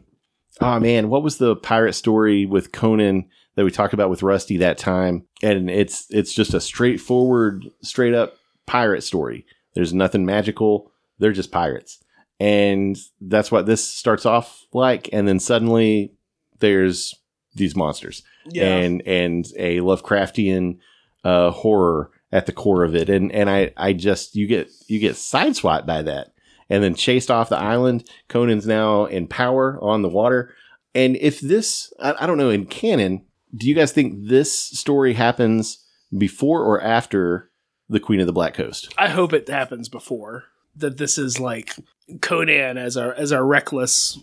[0.60, 4.58] oh man, what was the pirate story with Conan that we talked about with Rusty
[4.58, 5.26] that time?
[5.44, 8.36] And it's it's just a straightforward, straight up
[8.66, 9.46] pirate story.
[9.74, 10.92] There's nothing magical.
[11.20, 12.04] They're just pirates.
[12.40, 15.10] And that's what this starts off like.
[15.14, 16.14] And then suddenly
[16.60, 17.14] there's
[17.54, 20.78] these monsters Yeah, and and a Lovecraftian
[21.24, 23.10] uh, horror at the core of it.
[23.10, 26.34] And and I I just you get you get sideswiped by that,
[26.70, 28.08] and then chased off the island.
[28.30, 30.54] Conan's now in power on the water.
[30.94, 33.26] And if this, I, I don't know, in canon,
[33.56, 35.84] do you guys think this story happens
[36.18, 37.50] before or after
[37.90, 38.94] the Queen of the Black Coast?
[38.98, 40.46] I hope it happens before
[40.76, 40.98] that.
[40.98, 41.76] This is like
[42.22, 44.20] Conan as our as our reckless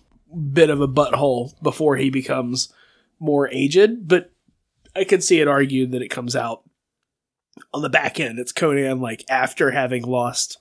[0.53, 2.72] bit of a butthole before he becomes
[3.20, 4.09] more aged.
[4.09, 4.31] But
[4.95, 6.62] I could see it argued that it comes out
[7.74, 8.39] on the back end.
[8.39, 10.59] It's Conan like after having lost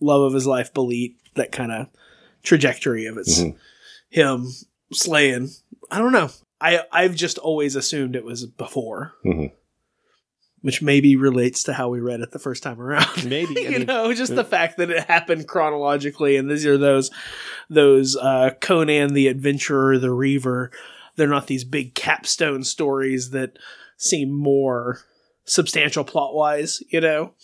[0.00, 1.88] love of his life, Belit, that kind of
[2.42, 3.56] trajectory of it's Mhm.
[4.10, 4.48] him
[4.92, 5.50] slaying.
[5.90, 6.30] I don't know.
[6.66, 9.12] I I've just always assumed it was before.
[9.24, 9.52] Mhm.
[10.62, 13.58] Which maybe relates to how we read it the first time around Maybe.
[13.58, 17.10] I you mean, know, just the fact that it happened chronologically, and these are those
[17.70, 20.72] those uh, Conan the Adventurer, the Reaver.
[21.14, 23.58] They're not these big capstone stories that
[23.96, 25.00] seem more
[25.44, 26.82] substantial plot wise.
[26.90, 27.34] You know,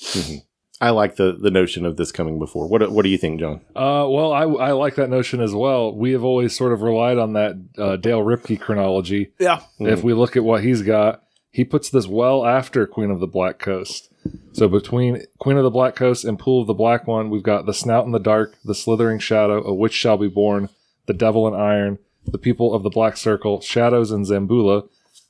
[0.82, 2.66] I like the the notion of this coming before.
[2.66, 3.60] What what do you think, John?
[3.76, 5.94] Uh, well, I, I like that notion as well.
[5.94, 9.32] We have always sort of relied on that uh, Dale Rippke chronology.
[9.38, 13.20] yeah, If we look at what he's got, he puts this well after Queen of
[13.20, 14.08] the Black Coast.
[14.52, 17.64] So between Queen of the Black Coast and Pool of the Black One, we've got
[17.66, 20.68] the Snout in the Dark, the Slithering Shadow, A Witch Shall Be Born,
[21.06, 24.88] the Devil in Iron, the People of the Black Circle, Shadows in Zamboula,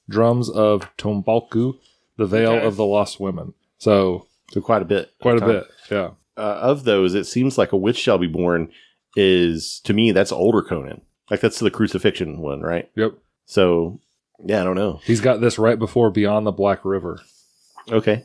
[0.08, 1.78] Drums of Tombalku,
[2.16, 2.66] the Veil Okay.
[2.66, 3.54] of the Lost Women.
[3.78, 5.12] So So quite a bit.
[5.20, 5.48] quite a Tom.
[5.48, 6.10] bit, yeah.
[6.36, 8.70] uh, of those, it seems like a witch shall be born
[9.16, 11.02] is to me that's older Conan.
[11.30, 12.90] Like that's the crucifixion one, right?
[12.96, 13.14] Yep.
[13.46, 14.00] So
[14.44, 15.00] yeah, I don't know.
[15.04, 17.20] He's got this right before Beyond the Black River.
[17.90, 18.24] Okay,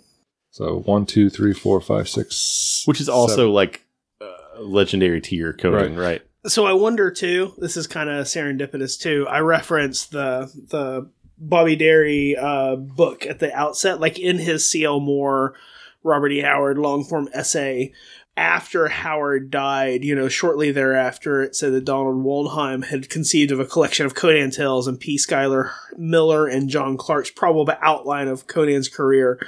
[0.51, 3.51] So one, two, three, four, five, six, which is also seven.
[3.53, 3.83] like
[4.21, 6.21] uh, legendary tier Conan, right?
[6.45, 7.53] so I wonder too.
[7.57, 9.25] This is kind of serendipitous too.
[9.29, 11.09] I referenced the the
[11.39, 14.99] Bobby Derie uh, book at the outset, like in his C.L.
[14.99, 15.55] Moore,
[16.07, 16.39] Robert E.
[16.41, 17.93] Howard long form essay.
[18.35, 23.59] After Howard died, you know, shortly thereafter, it said that Donald Wollheim had conceived of
[23.59, 25.17] a collection of Conan tales and P.
[25.17, 29.39] Schuyler Miller and John Clark's probable outline of Conan's career.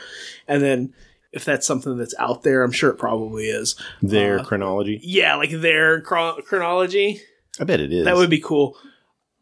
[0.48, 0.94] And then
[1.32, 2.64] if that's something that's out there.
[2.64, 3.76] I'm sure it probably is.
[4.02, 5.00] Their Uh, chronology.
[5.04, 7.22] Yeah, like their chron- chronology.
[7.60, 8.06] I bet it is.
[8.06, 8.76] That would be cool.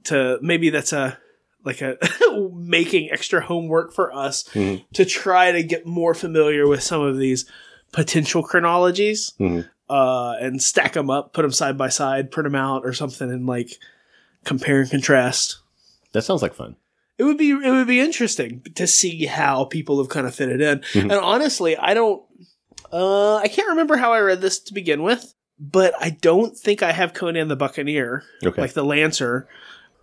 [0.06, 1.18] To maybe that's a
[1.64, 1.98] like a
[2.54, 4.84] making extra homework for us Mhm.
[4.94, 7.46] to try to get more familiar with some of these
[7.92, 9.68] potential chronologies Mhm.
[9.90, 13.30] uh, and stack them up, put them side by side, print them out or something,
[13.32, 13.72] and like
[14.46, 15.58] compare and contrast.
[16.14, 16.76] That sounds like fun.
[17.18, 20.62] It would be it would be interesting to see how people have kind of fitted
[20.62, 20.80] in.
[20.94, 21.02] Mhm.
[21.02, 22.22] And honestly, I don't
[22.92, 26.84] uh I can't remember how I read this to begin with, but I don't think
[26.84, 28.62] I have Conan the Buccaneer, Okay.
[28.62, 29.48] like the Lancer.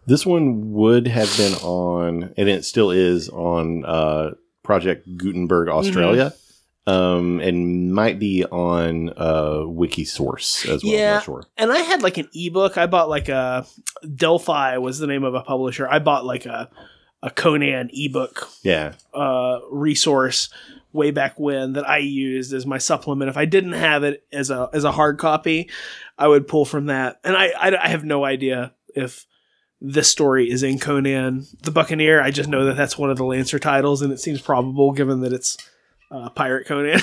[0.06, 4.30] This one would have been on, and it still is on uh,
[4.62, 6.32] Project Gutenberg Australia,
[6.86, 10.92] um, and might be on uh, Wikisource as well.
[10.92, 11.14] I'm Yeah.
[11.14, 11.44] not sure.
[11.56, 12.76] And I had like an ebook.
[12.76, 13.66] I bought like a
[14.14, 15.88] Delphi was the name of a publisher.
[15.88, 16.68] I bought like a
[17.22, 20.50] a Conan ebook Yeah, uh, resource
[20.92, 23.30] way back when that I used as my supplement.
[23.30, 25.70] If I didn't have it as a as a hard copy,
[26.18, 27.20] I would pull from that.
[27.24, 29.24] And I I, I have no idea if
[29.86, 32.22] this story is in Conan the Buccaneer.
[32.22, 35.20] I just know that that's one of the Lancer titles, and it seems probable given
[35.20, 35.58] that it's
[36.10, 37.00] uh, Pirate Conan.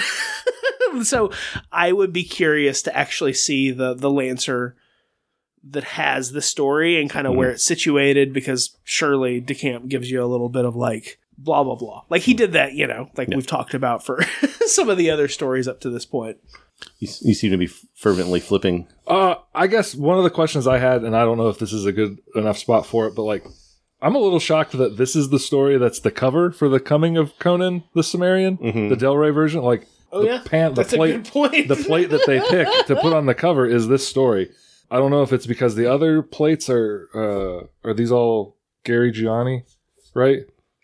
[1.04, 1.32] so
[1.72, 4.76] I would be curious to actually see the the Lancer
[5.70, 10.24] that has the story and kind of where it's situated because surely DeCamp gives you
[10.24, 12.04] a little bit of like blah blah blah.
[12.10, 13.36] Like he did that, you know, like Yeah.
[13.36, 14.24] we've talked about for
[14.66, 16.38] some of the other stories up to this point.
[17.00, 18.88] You, you seem to be fervently flipping.
[19.08, 21.74] Uh, I guess one of the questions I had, and I don't know if this
[21.74, 23.46] is a good enough spot for it, but like,
[24.02, 27.18] I'm a little shocked that this is the story that's the cover for the coming
[27.18, 28.90] of Conan the Cimmerian, Mhm.
[28.90, 29.62] the Del Rey version.
[29.62, 31.68] Like, Oh the yeah, pan, the that's a plate, good point.
[31.70, 34.50] the plate that they picked to put on the cover is this story.
[34.90, 39.12] I don't know if it's because the other plates are uh, are these all Gary
[39.12, 39.64] Gianni,
[40.14, 40.40] right?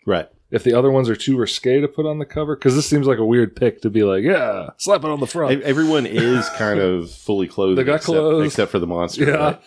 [0.06, 0.28] Right.
[0.50, 3.06] If the other ones are too risque to put on the cover, because this seems
[3.06, 5.62] like a weird pick to be like, yeah, slap it on the front.
[5.62, 7.78] Everyone is kind of fully clothed.
[7.78, 8.46] They got except, clothes.
[8.46, 9.24] except for the monster.
[9.26, 9.36] Yeah.
[9.36, 9.60] right?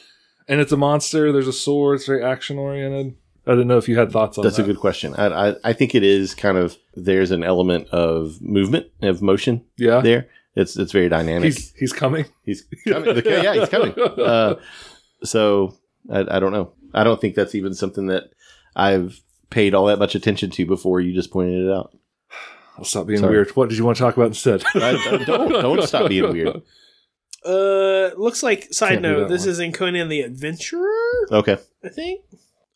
[0.48, 1.32] And it's a monster.
[1.32, 1.98] There's a sword.
[1.98, 3.16] It's very action oriented.
[3.46, 4.50] I didn't know if you had thoughts on that.
[4.50, 4.64] That's that.
[4.64, 5.14] a good question.
[5.16, 9.64] I, I I think it is kind of there's an element of movement of motion
[9.78, 10.02] Yeah.
[10.02, 10.28] there.
[10.56, 11.46] It's it's very dynamic.
[11.54, 12.26] He's he's coming.
[12.44, 13.16] He's coming.
[13.16, 13.94] The- yeah, he's coming.
[14.20, 14.56] Uh,
[15.24, 15.78] so
[16.12, 16.74] I, I don't know.
[16.94, 18.32] I don't think that's even something that
[18.76, 19.22] I've
[19.52, 21.96] paid all that much attention to before you just pointed it out.
[22.78, 23.34] I'll stop being Sorry.
[23.36, 23.50] weird.
[23.56, 24.64] What did you want to talk about instead?
[24.74, 26.62] I- I- don't don't stop being weird.
[27.46, 29.20] uh, looks like side Can't do note.
[29.22, 29.50] that This one.
[29.50, 31.32] is in Conan the Adventurer.
[31.32, 31.58] Okay.
[31.84, 32.22] I think.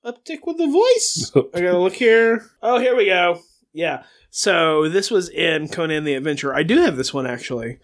[0.05, 1.32] Uptick with the voice.
[1.53, 2.45] I gotta look here.
[2.61, 3.41] Oh, here we go.
[3.73, 4.03] Yeah.
[4.30, 6.53] So this was in Conan the Adventurer.
[6.55, 7.80] I do have this one actually.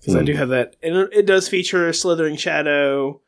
[0.00, 0.24] Because I Hmm.
[0.26, 0.76] do have that.
[0.82, 3.22] And it, it does feature Slithering Shadow.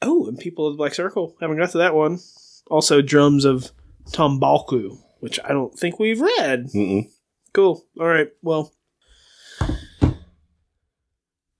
[0.00, 1.36] Oh, and People of the Black Circle.
[1.40, 2.18] Haven't got to that one.
[2.70, 3.70] Also, Drums of
[4.10, 6.66] Tombalku, which I don't think we've read.
[6.74, 7.08] Mm-mm.
[7.52, 7.84] Cool.
[8.00, 8.28] All right.
[8.42, 8.72] Well,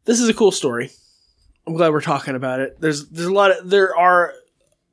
[0.05, 0.91] this is a cool story.
[1.67, 2.81] I'm glad we're talking about it.
[2.81, 4.33] There's there's a lot of there are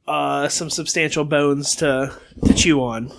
[0.07, 2.13] uh, some substantial bones to
[2.45, 3.11] to chew on.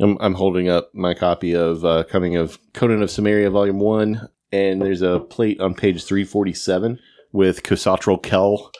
[0.00, 4.28] I'm I'm holding up my copy of uh, Coming of Conan of Cimmeria Volume One,
[4.52, 6.98] and there's a plate on page 347
[7.32, 8.70] with Khosatral Kel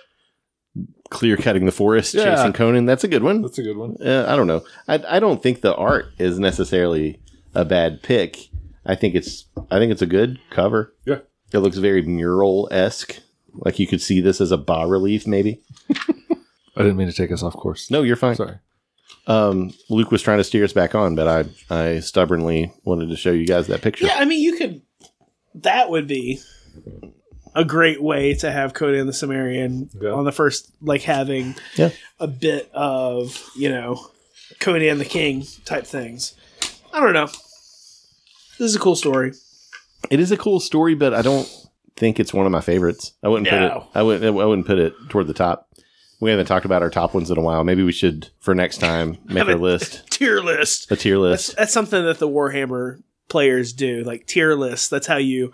[1.13, 2.35] clear cutting the forest, Yeah.
[2.35, 2.87] chasing Conan.
[2.87, 3.43] That's a good one.
[3.43, 3.97] That's a good one.
[4.05, 4.65] Uh, I don't know.
[4.89, 7.21] I I don't think the art is necessarily
[7.55, 8.39] a bad pick.
[8.87, 10.95] I think it's I think it's a good cover.
[11.05, 11.19] Yeah.
[11.53, 13.21] It looks very mural esque.
[13.55, 15.61] Like you could see this as a bas relief, maybe.
[16.75, 17.91] I didn't mean to take us off course.
[17.91, 18.35] No, you're fine.
[18.37, 18.57] Sorry.
[19.27, 21.45] Um, Luke was trying to steer us back on, but I
[21.75, 24.07] I stubbornly wanted to show you guys that picture.
[24.07, 24.81] Yeah, I mean, you could.
[25.55, 26.41] That would be
[27.55, 30.11] a great way to have Conan the Cimmerian Yeah.
[30.11, 31.91] on the first, like having Yeah.
[32.21, 34.09] a bit of you know
[34.61, 36.35] Conan the King type things.
[36.93, 37.27] I don't know.
[38.59, 39.33] This is a cool story.
[40.11, 41.49] It is a cool story, but I don't
[41.97, 43.13] think it's one of my favorites.
[43.23, 43.73] I wouldn't put it.
[43.95, 44.25] I wouldn't.
[44.25, 45.69] I wouldn't put it toward the top.
[46.21, 47.65] We haven't talked about our top ones in a while.
[47.65, 50.91] Maybe we should, for next time, make Have our a- list Tier list.
[50.93, 51.57] a tier That's, list.
[51.57, 54.89] that's something that the Warhammer players do, like tier lists.
[54.89, 55.53] That's how you.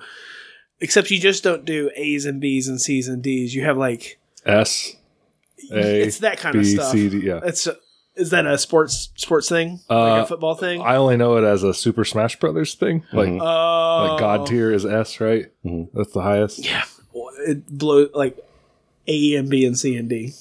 [0.81, 3.55] Except you just don't do A's and B's and C's and D's.
[3.55, 4.95] You have like S
[5.73, 6.93] A it's that kind B of stuff.
[6.93, 7.19] C D.
[7.27, 7.41] Yeah.
[7.45, 7.67] It's
[8.15, 10.81] is that a sports sports thing, like Uh, a football thing?
[10.81, 13.05] I only know it as a Super Smash Brothers thing.
[13.13, 13.41] Like Mhm.
[13.41, 15.47] Oh, like God tier is S, right?
[15.65, 15.89] Mhm.
[15.95, 16.59] That's the highest.
[16.65, 16.85] Yeah,
[17.47, 18.37] it blows like
[19.09, 20.33] A and B and C and D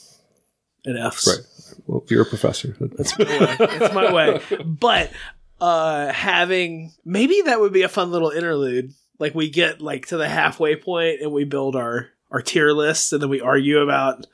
[0.85, 1.27] and F's.
[1.27, 1.77] Right.
[1.88, 2.75] Well, you're a professor.
[2.79, 3.57] That's my way.
[3.59, 4.41] It's my way.
[4.65, 5.11] But
[5.59, 8.93] uh having maybe that would be a fun little interlude.
[9.20, 13.11] Like we get like to the halfway point and we build our our tier lists
[13.13, 14.26] and then we argue about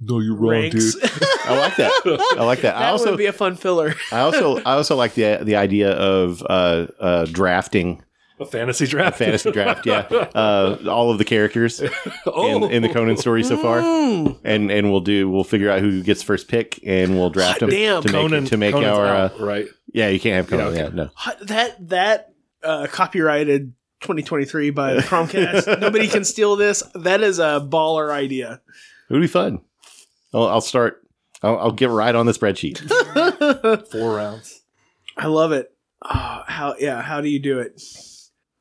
[0.00, 0.94] No, you're wrong, ranks.
[0.94, 1.02] dude.
[1.44, 1.92] I like that.
[2.38, 2.74] I like that.
[2.74, 3.94] that I also would be a fun filler.
[4.10, 8.02] I also I also like the the idea of uh, uh, drafting
[8.40, 9.20] A fantasy draft.
[9.20, 9.84] A fantasy draft.
[9.86, 10.00] Yeah,
[10.34, 11.82] uh, all of the characters
[12.26, 14.38] oh, in, in the Conan story so far, Mm.
[14.44, 17.68] and and we'll do we'll figure out who gets first pick, and we'll draft them
[17.70, 18.02] damn.
[18.02, 19.06] to make Conan, to make Conan's our.
[19.06, 19.66] Uh, out, right.
[19.92, 20.74] yeah, you can't have Conan.
[20.74, 21.10] Yeah, Yeah, no.
[21.42, 22.32] that that
[22.62, 25.80] uh, copyrighted 2023 by the Cromcast.
[25.80, 26.82] Nobody can steal this.
[26.94, 28.60] That is a baller idea.
[29.08, 29.60] It would be fun.
[30.32, 31.06] I'll, I'll start.
[31.42, 32.78] I'll, I'll get right on the spreadsheet.
[33.90, 34.62] Four rounds.
[35.16, 35.74] I love it.
[36.02, 37.02] Oh, how yeah?
[37.02, 37.82] How do you do it?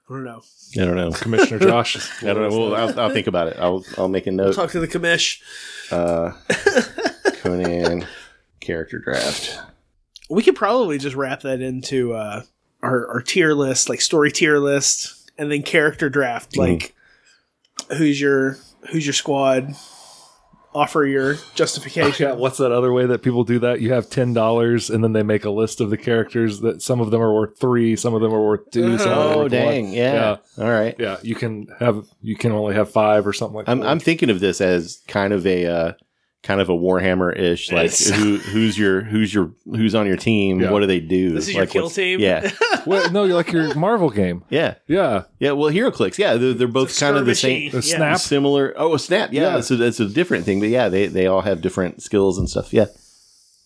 [0.09, 0.41] I don't know.
[0.79, 1.11] I don't know.
[1.11, 2.21] Commissioner Josh.
[2.23, 2.57] I don't know.
[2.57, 3.57] Well, I'll, I'll think about it.
[3.59, 4.55] I'll I'll make a note.
[4.55, 5.41] Talk to the commish.
[5.91, 6.31] Uh,
[7.41, 8.05] Conan
[8.59, 9.59] character draft.
[10.29, 12.43] We could probably just wrap that into uh,
[12.83, 16.51] our, our tier list, like story tier list, and then character draft.
[16.53, 16.57] Mhm.
[16.59, 16.95] Like,
[17.97, 18.57] who's your
[18.91, 19.73] who's your squad?
[20.71, 22.27] Offer your justification.
[22.27, 23.81] Yeah, what's that other way that people do that?
[23.81, 27.01] You have ten dollars, and then they make a list of the characters that some
[27.01, 28.99] of them are worth three, some of them are worth two.
[28.99, 29.85] Some of them are Oh worth dang!
[29.85, 29.93] One.
[29.93, 30.37] Yeah.
[30.59, 30.95] All right.
[30.99, 31.17] yeah.
[31.23, 33.87] You can have you can only have five or something like I'm that.
[33.89, 35.93] I'm thinking of this as kind of a uh,
[36.41, 37.71] kind of a Warhammer ish.
[37.71, 40.61] Like who who's your who's your who's on your team?
[40.61, 40.71] Yeah.
[40.71, 41.31] What do they do?
[41.33, 42.19] This is your like, kill team.
[42.19, 42.49] Yeah,
[42.85, 44.43] Well, no, you're like your Marvel game.
[44.49, 45.51] yeah, Yeah, yeah.
[45.51, 46.17] Well, HeroClix.
[46.17, 47.69] Yeah, they're, they're both kind of the same.
[47.69, 47.95] Skirmishy, The yeah.
[47.97, 48.17] snap.
[48.19, 48.73] Similar.
[48.77, 49.33] Oh, a snap.
[49.33, 49.61] Yeah, Yeah.
[49.61, 50.59] so that's a different thing.
[50.59, 52.73] But yeah, they they all have different skills and stuff.
[52.73, 52.85] Yeah.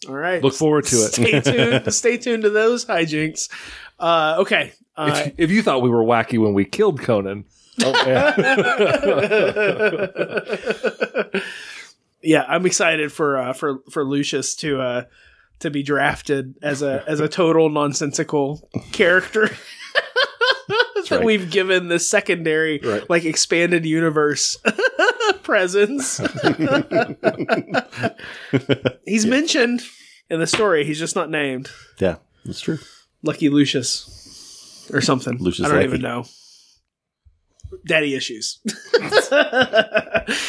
[0.08, 0.44] All right.
[0.44, 1.14] look forward to it.
[1.14, 1.40] Stay
[1.80, 1.94] tuned.
[1.94, 3.50] Stay tuned to those hijinks.
[4.00, 4.74] Uh, okay.
[4.98, 7.46] Uh, if, if you thought we were wacky when we killed Conan,
[7.84, 8.36] oh, yeah.
[12.24, 15.04] yeah, I'm excited for uh, for for Lucius to uh,
[15.60, 19.50] to be drafted as a as a total nonsensical character.
[20.68, 21.24] that right.
[21.26, 23.08] we've given the secondary Right.
[23.10, 24.58] like expanded universe
[25.44, 26.18] presence.
[29.06, 29.82] he's mentioned
[30.30, 30.86] in the story.
[30.86, 31.70] He's just not named.
[32.00, 32.80] Yeah, that's true.
[33.22, 35.38] Lucky Lucius or something.
[35.40, 35.90] Lucius I don't Lucky.
[35.90, 36.26] even know.
[37.86, 38.60] Daddy issues.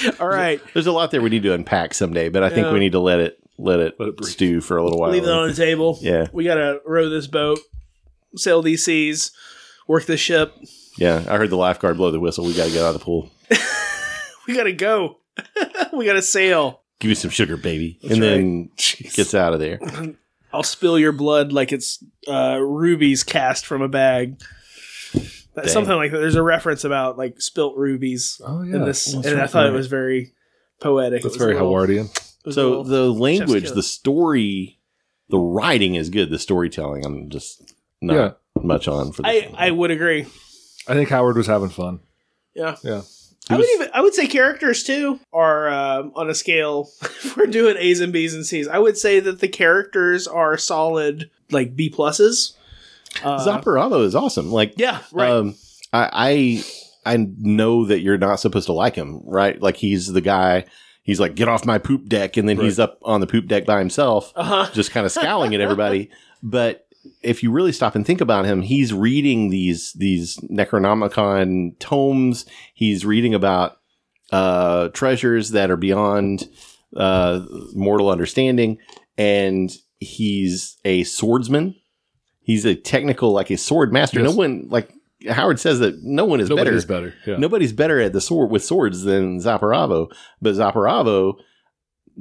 [0.20, 0.60] All right.
[0.72, 2.72] There's a lot there we need to unpack someday, but I think Yeah.
[2.72, 4.28] we need to let it let it, Let it breathe.
[4.30, 5.10] stew for a little while.
[5.10, 5.98] Leave it on the table.
[6.02, 6.26] Yeah.
[6.32, 7.60] We got to row this boat,
[8.36, 9.30] sail these seas,
[9.86, 10.52] work the ship.
[10.98, 12.44] Yeah, I heard the lifeguard blow the whistle.
[12.44, 13.30] We got to get out of the pool.
[14.46, 15.16] We got to go.
[15.92, 16.82] we got to sail.
[17.00, 19.14] Give me some sugar, baby, and then Jeez.
[19.16, 19.78] gets out of there.
[20.52, 24.38] I'll spill your blood like it's uh, rubies cast from a bag.
[25.54, 25.74] That's Dang.
[25.74, 26.18] something like that.
[26.18, 29.50] There's a reference about like spilt rubies oh yeah, in this, That's and I right.
[29.50, 30.32] thought it was very
[30.80, 31.20] poetic.
[31.20, 32.06] It That's very little- Howardian.
[32.06, 34.80] it was a So the language, the story,
[35.28, 36.30] the writing is good.
[36.30, 38.30] The storytelling, I'm just not Yeah.
[38.62, 39.22] much on for.
[39.22, 39.54] This I one.
[39.60, 40.26] I would agree.
[40.88, 42.00] I think Howard was having fun.
[42.54, 42.76] Yeah.
[42.82, 43.02] Yeah.
[43.50, 46.88] I would even I would say characters too are um, on a scale.
[47.02, 48.66] if we're doing A's and B's and C's.
[48.68, 52.54] I would say that the characters are solid, like B pluses.
[53.22, 54.50] Uh, is awesome.
[54.50, 55.30] Like, Yeah, right.
[55.30, 55.54] um,
[55.92, 56.64] I,
[57.04, 59.60] I I know that you're not supposed to like him, right?
[59.60, 60.64] Like he's the guy.
[61.02, 63.66] He's like, get off my poop deck, and then he's up on the poop deck
[63.66, 64.70] by himself, uh huh.
[64.72, 66.10] just kind of scowling at everybody.
[66.42, 66.86] But
[67.22, 72.46] if you really stop and think about him, he's reading these these Necronomicon tomes.
[72.72, 73.76] He's reading about
[74.32, 76.48] uh, treasures that are beyond
[76.96, 77.44] uh,
[77.74, 78.78] mortal understanding,
[79.18, 81.74] and he's a swordsman.
[82.44, 84.20] He's a technical, like a sword master.
[84.20, 84.30] Yes.
[84.30, 84.92] No one, like
[85.28, 86.64] Howard says, that no one is better.
[86.64, 87.14] Nobody's better.
[87.26, 87.36] Yeah.
[87.38, 90.08] Nobody's better at the sword with swords than Zaporavo,
[90.42, 91.34] but Zaporavo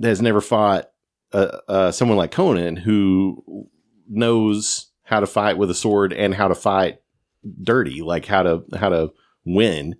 [0.01, 0.89] has never fought
[1.33, 3.67] uh, uh, someone like Conan who
[4.07, 6.99] knows how to fight with a sword and how to fight
[7.61, 9.11] dirty, like how to how to
[9.45, 9.95] win.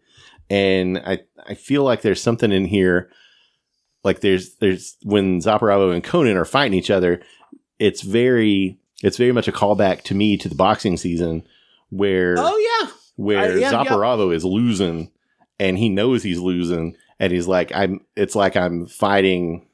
[0.49, 3.09] And I I feel like there's something in here,
[4.03, 7.21] like there's there's when Zaporavo and Conan are fighting each other,
[7.77, 11.45] it's very it's very much a callback to me to the boxing season
[11.89, 12.89] where Oh yeah.
[13.17, 14.29] where I- yeah, yeah.
[14.31, 15.11] Is losing
[15.59, 19.67] and he knows he's losing and he's like I'm it's like I'm fighting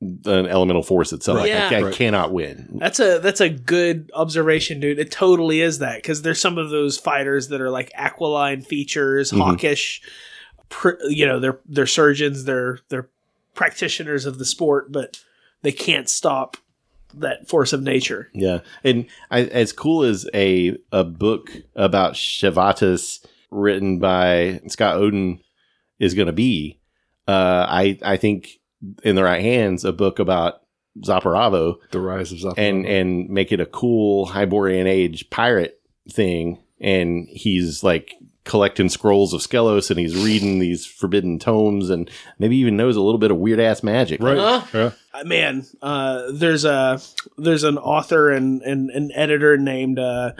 [0.00, 1.38] an elemental force itself.
[1.38, 1.68] Like, Yeah.
[1.72, 1.94] I, I Right.
[1.94, 2.76] cannot win.
[2.78, 4.98] That's a that's a good observation, dude.
[4.98, 9.30] It totally is that because there's some of those fighters that are like aquiline features,
[9.32, 9.38] Mhm.
[9.38, 10.02] hawkish.
[10.68, 13.08] Pr- you know, they're they're surgeons, they're they're
[13.54, 15.20] practitioners of the sport, but
[15.62, 16.56] they can't stop
[17.18, 18.30] that force of nature.
[18.34, 18.60] Yeah.
[18.82, 25.40] And I, as cool as a a book about Shevatas written by Scott Oden
[25.98, 26.80] is going to be,
[27.28, 28.60] uh, I I think
[29.02, 30.60] in the right hands a book about
[31.00, 32.58] Zaporavo the rise of Zaporavo.
[32.58, 36.58] and and make it a cool Hyborian age pirate thing.
[36.80, 42.56] And he's like collecting scrolls of Skelos and he's reading these forbidden tomes and maybe
[42.56, 44.22] even knows a little bit of weird ass magic.
[44.22, 44.38] right.
[44.38, 44.62] Huh?
[44.72, 44.90] Yeah.
[45.12, 47.00] Uh, man, uh, there's a
[47.38, 50.32] there's an author and, and an editor named uh,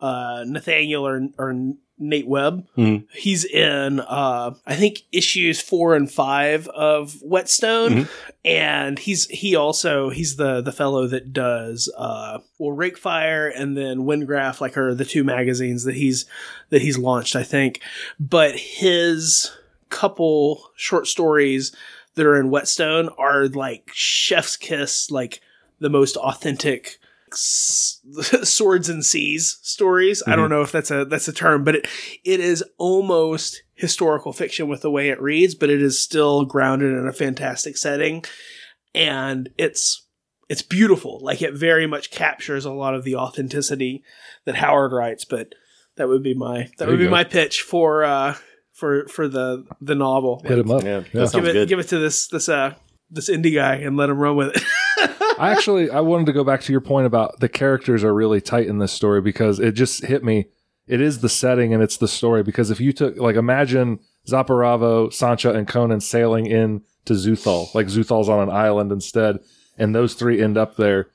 [0.00, 2.66] uh, Nathaniel or or Nate Webb.
[2.76, 3.04] Mhm.
[3.14, 8.08] He's in, uh, I think issues four and five of Whetstone, Mhm.
[8.44, 13.98] and he's he also he's the the fellow that does uh, well Rakefire and then
[13.98, 16.24] Wyngraf, like are the two magazines that he's
[16.70, 17.80] that he's launched, I think.
[18.18, 19.50] But his
[19.90, 21.72] couple short stories
[22.14, 25.40] that are in Whetstone are like chef's kiss, like
[25.80, 26.98] the most authentic
[28.44, 30.22] swords and seas stories.
[30.26, 31.88] I don't know if that's a that's a term, but it
[32.24, 36.92] it is almost historical fiction with the way it reads, but it is still grounded
[36.92, 38.24] in a fantastic setting,
[38.94, 40.06] and it's
[40.48, 41.20] it's beautiful.
[41.22, 44.02] Like it very much captures a lot of the authenticity
[44.46, 45.24] that Howard writes.
[45.24, 45.54] But
[45.96, 47.10] that would be my that There would be go.
[47.10, 48.34] my pitch for uh
[48.72, 50.42] for for the the novel.
[50.44, 50.82] Hit him up.
[50.82, 51.26] Yeah, Yeah.
[51.26, 51.68] sounds give it good.
[51.68, 52.74] give it to this this uh
[53.10, 54.62] this indie guy and let him run with it.
[55.40, 58.40] I actually I wanted to go back to your point about the characters are really
[58.40, 60.46] tight in this story because it just hit me.
[60.86, 65.12] It is the setting and it's the story because if you took like imagine Zaporavo,
[65.12, 69.38] Sancha, and Conan sailing in to Xuthal, like Xuthal's on an island instead,
[69.78, 71.08] and those three end up there.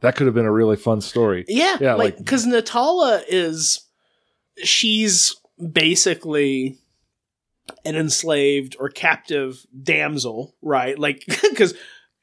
[0.00, 1.44] That could have been a really fun story.
[1.46, 3.80] Yeah, Yeah, like like- because Natala is
[4.62, 5.36] she's
[5.72, 6.78] basically
[7.84, 10.98] an enslaved or captive damsel, right?
[10.98, 11.74] Like because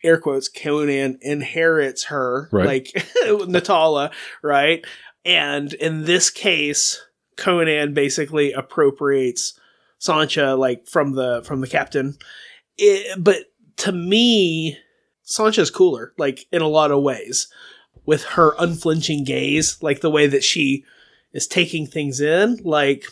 [0.04, 2.66] air quotes Conan inherits her, Right.
[2.66, 2.86] like
[3.26, 4.12] Natala,
[4.44, 4.86] right?
[5.26, 7.02] And in this case,
[7.36, 9.60] Conan basically appropriates
[10.00, 12.18] Sancha like from the from the captain.
[12.78, 13.46] It, but
[13.78, 14.78] to me,
[15.24, 17.48] Sancha's cooler, like in a lot of ways
[18.06, 20.86] with her unflinching gaze, like the way that she
[21.34, 22.58] is taking things in.
[22.64, 23.06] Like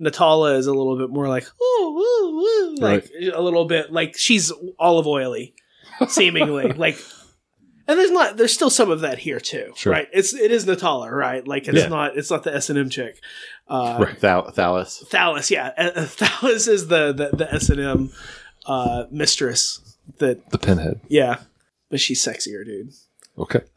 [0.00, 4.16] Natala is a little bit more like, ooh, ooh, ooh, like a little bit like
[4.18, 5.54] she's olive oily,
[6.08, 6.98] seemingly like.
[7.88, 9.92] And there's not there's still some of that here too, Sure.
[9.92, 10.08] right?
[10.12, 11.46] It's it is Natala, right?
[11.46, 11.88] Like it's Yeah.
[11.88, 13.20] not it's not the S and M chick.
[13.68, 14.16] Uh, Right.
[14.18, 15.02] Thal- Thalis.
[15.08, 18.10] Thalis, yeah, Uh, uh, Thalis is the the, the S and M
[18.66, 19.80] uh, mistress.
[20.18, 21.00] That The pinhead.
[21.08, 21.38] yeah,
[21.90, 22.92] but she's sexier, dude.
[23.36, 23.60] Okay.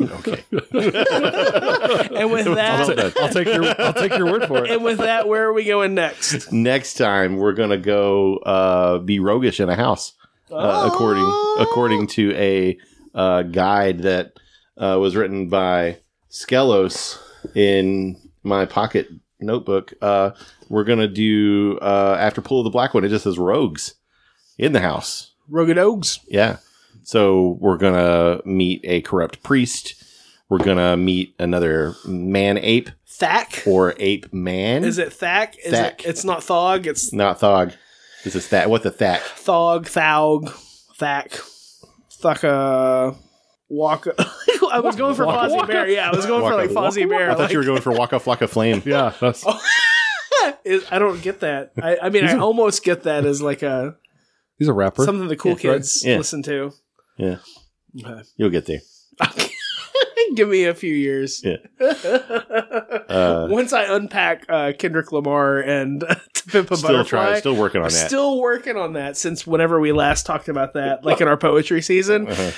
[0.00, 0.44] Okay.
[0.54, 4.70] And with I'll, that, I'll take your I'll take your word for it.
[4.70, 6.52] and with that, where are we going next?
[6.52, 10.12] Next time we're gonna go uh, be roguish in a house,
[10.52, 11.24] uh, according
[11.58, 12.78] according to a
[13.14, 14.32] uh, guide that
[14.76, 15.98] uh, was written by
[16.30, 17.18] Skelos
[17.54, 19.08] in my pocket
[19.40, 19.92] notebook.
[20.00, 20.30] Uh,
[20.68, 23.04] we're gonna do uh, after pull of the black one.
[23.04, 23.94] It just says rogues
[24.58, 25.32] in the house.
[25.48, 26.20] Rogan Oaks.
[26.28, 26.58] Yeah.
[27.02, 30.02] So we're gonna meet a corrupt priest.
[30.48, 33.66] We're gonna meet another man ape Thak.
[33.66, 34.84] or ape man.
[34.84, 35.56] Is it Thak?
[35.64, 36.00] Is Thak.
[36.00, 36.06] it?
[36.06, 36.86] It's not Thog.
[36.86, 37.72] It's not thog?
[38.24, 38.70] This is that.
[38.70, 39.20] What's the thack?
[39.36, 40.50] Thog, thog,
[40.96, 41.32] Thack,
[42.20, 43.16] Thaka,
[43.68, 44.14] Waka.
[44.72, 45.66] I was going for Waka- Fozzie Waka.
[45.72, 45.88] Bear.
[45.88, 47.30] Yeah, I was going for like Waka- Fozzie Bear.
[47.30, 48.82] I thought like- you were going for Waka Flocka Flame.
[48.86, 49.44] yeah, that's
[50.90, 51.72] I don't get that.
[51.82, 53.96] I, I mean, I almost get that as like a
[54.58, 55.04] he's a rapper.
[55.04, 55.76] something the cool Yeah, right.
[55.78, 56.16] kids Yeah.
[56.18, 56.72] listen to.
[57.16, 57.36] Yeah.
[58.04, 58.22] Okay.
[58.36, 58.80] You'll get there.
[60.36, 61.42] Give me a few years.
[61.44, 61.56] Yeah.
[63.12, 66.00] Uh, Once I unpack uh, Kendrick Lamar and
[66.48, 67.40] Pimp a still Butterfly, trying.
[67.40, 68.06] Still working on that.
[68.06, 71.82] Still working on that since whenever we last talked about that, like in our poetry
[71.82, 72.26] season.
[72.28, 72.50] Uh-huh.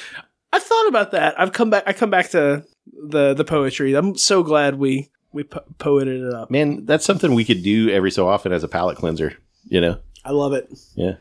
[0.53, 1.41] I've thought about that.
[1.41, 1.83] I've come back.
[1.87, 3.95] I come back to the the poetry.
[3.95, 6.51] I'm so glad we we po- poeted it up.
[6.53, 9.37] Man, that's something we could do every so often as a palate cleanser.
[9.65, 9.99] You know.
[10.25, 10.73] I love it.
[10.95, 11.15] Yeah.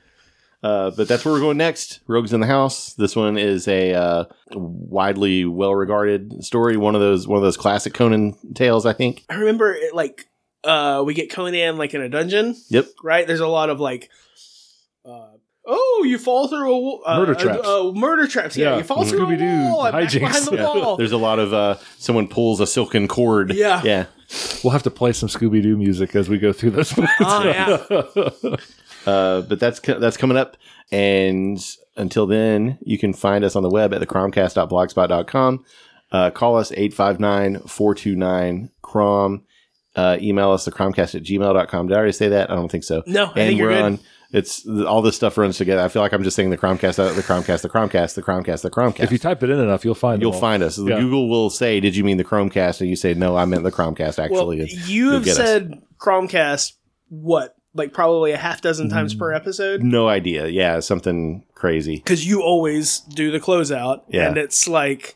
[0.63, 1.99] Uh, but that's where we're going next.
[2.07, 2.93] Rogues in the House.
[2.93, 6.77] This one is a uh, widely well regarded story.
[6.77, 9.25] One of those one of those classic Conan tales, I think.
[9.29, 10.27] I remember it like
[10.63, 12.55] uh we get Conan like in a dungeon.
[12.69, 12.85] Yep.
[13.03, 13.27] Right.
[13.27, 14.09] There's a lot of like.
[15.05, 15.27] Uh,
[15.65, 17.65] Oh, you fall through a uh, Murder uh, traps.
[17.65, 18.57] Uh, murder traps.
[18.57, 18.77] Yeah, Yeah.
[18.79, 19.81] you fall through a Scooby-Doo wall.
[19.83, 20.19] I'm back hijinks.
[20.19, 20.63] behind the Yeah.
[20.65, 20.97] wall.
[20.97, 23.53] There's a lot of uh, someone pulls a silken cord.
[23.53, 23.81] Yeah.
[23.81, 24.05] Yeah.
[24.61, 26.93] We'll have to play some Scooby Doo music as we go through this.
[27.21, 28.55] Oh, yeah.
[29.05, 30.57] Uh, but that's that's coming up.
[30.91, 31.59] And
[31.97, 35.65] until then, you can find us on the web at thecromcast.blogspot.com.
[36.11, 39.43] Uh, call us 859-429-CROM.
[39.95, 41.87] Uh, email us thecromcast at gmail.com.
[41.87, 42.49] Did I already say that?
[42.49, 43.03] I don't think so.
[43.05, 43.83] No, I and think you're we're good.
[43.83, 43.99] on.
[44.31, 45.83] It's all this stuff runs together.
[45.83, 48.63] I feel like I'm just saying the Cromcast, uh, the Cromcast, the Cromcast, the Cromcast,
[48.63, 49.01] the Cromcast.
[49.01, 50.79] if you type it in enough, you'll find You'll them find us.
[50.79, 50.99] Yeah.
[50.99, 53.71] Google will say, "Did you mean the Chromecast?" And you say, "No, I meant the
[53.71, 55.37] Cromcast." Well, Actually, And you have get us.
[55.37, 56.73] said Cromcast
[57.09, 59.19] what, like probably a half dozen times Mm.
[59.19, 60.47] per episode, no idea.
[60.47, 61.95] Yeah, something crazy.
[61.97, 64.27] because you always do the closeout, Yeah.
[64.27, 65.15] and it's like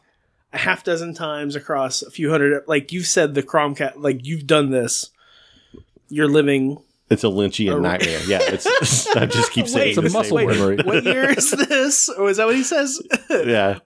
[0.54, 2.64] a half dozen times across a few hundred.
[2.68, 5.12] Like you've said the Cromcast, like you've done this.
[6.10, 6.78] You're living.
[7.10, 7.80] It's a Lynchian Oh.
[7.80, 8.20] nightmare.
[8.28, 9.08] Yeah, it's.
[9.16, 10.78] I just keep saying Wait, It's a muscle memory.
[10.84, 12.10] What year is this?
[12.10, 13.02] Or is that what he says?
[13.30, 13.80] Yeah.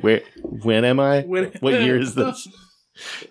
[0.00, 0.20] Where?
[0.42, 1.22] When am I?
[1.22, 2.48] When- what year is this?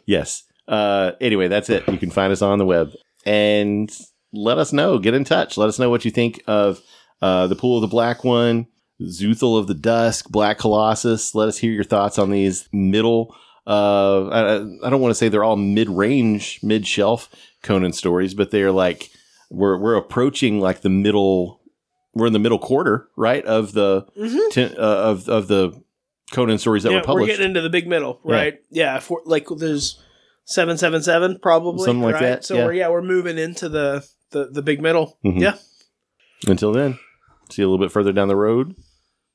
[0.06, 0.44] Yes.
[0.68, 1.88] Uh, anyway, that's it.
[1.88, 2.92] You can find us on the web
[3.26, 3.91] and
[4.34, 4.98] let us know.
[5.00, 5.58] Get in touch.
[5.58, 6.82] Let us know what you think of
[7.22, 8.68] uh, the Pool of the Black One,
[9.02, 11.34] Xuthal of the Dusk, Black Colossus.
[11.36, 13.36] Let us hear your thoughts on these middle.
[13.68, 14.56] Uh, I,
[14.86, 17.30] I don't want to say they're all mid-range, mid-shelf
[17.62, 19.10] Conan stories, but they're like
[19.52, 21.60] we're we're approaching like the middle.
[22.16, 24.06] We're in the middle quarter, right, of the
[24.52, 25.80] ten, uh, of of the
[26.32, 27.24] Conan stories that yeah, were published.
[27.24, 28.36] we're getting into the big middle, Yeah.
[28.36, 28.60] right?
[28.72, 30.02] Yeah, for, like there's
[30.50, 32.22] seven seven seven probably Something like right?
[32.22, 32.66] that, So yeah.
[32.66, 35.18] we're yeah we're moving into the the, the big middle.
[35.26, 35.40] Mhm.
[35.40, 35.56] Yeah,
[36.48, 37.00] Until then,
[37.50, 38.76] see you a little bit further down the road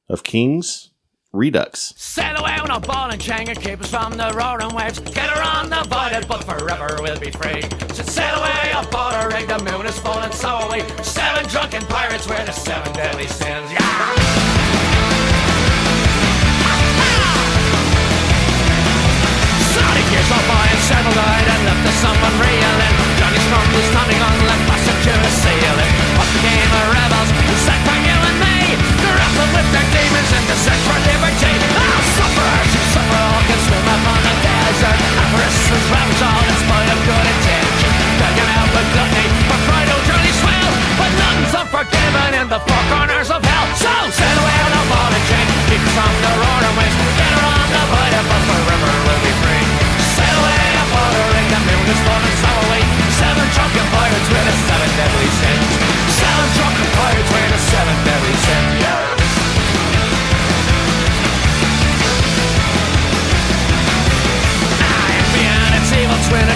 [0.08, 0.90] of Kings
[1.32, 1.94] Redux.
[1.96, 5.00] Sail away on a ball and chain and keep us from the roaring waves.
[5.00, 7.62] Get her on the voided, but forever we'll be free.
[7.92, 10.80] So sail away aboard a rig, the moon is full and so are we.
[11.02, 13.72] Seven drunken pirates, we're the seven deadly sins.
[13.72, 14.53] Yeah!
[20.84, 22.94] By and and left us someone reeling.
[23.16, 25.92] Johnny Storm was standing on left passenger ceiling.
[26.20, 28.76] Up came the rebels, who set for you and me.
[29.00, 31.52] Grappling with their demons in the search for liberty.
[31.72, 34.98] Oh, sufferers who suffer all can swim up on the desert.
[35.24, 36.53] Avarice has ravaged all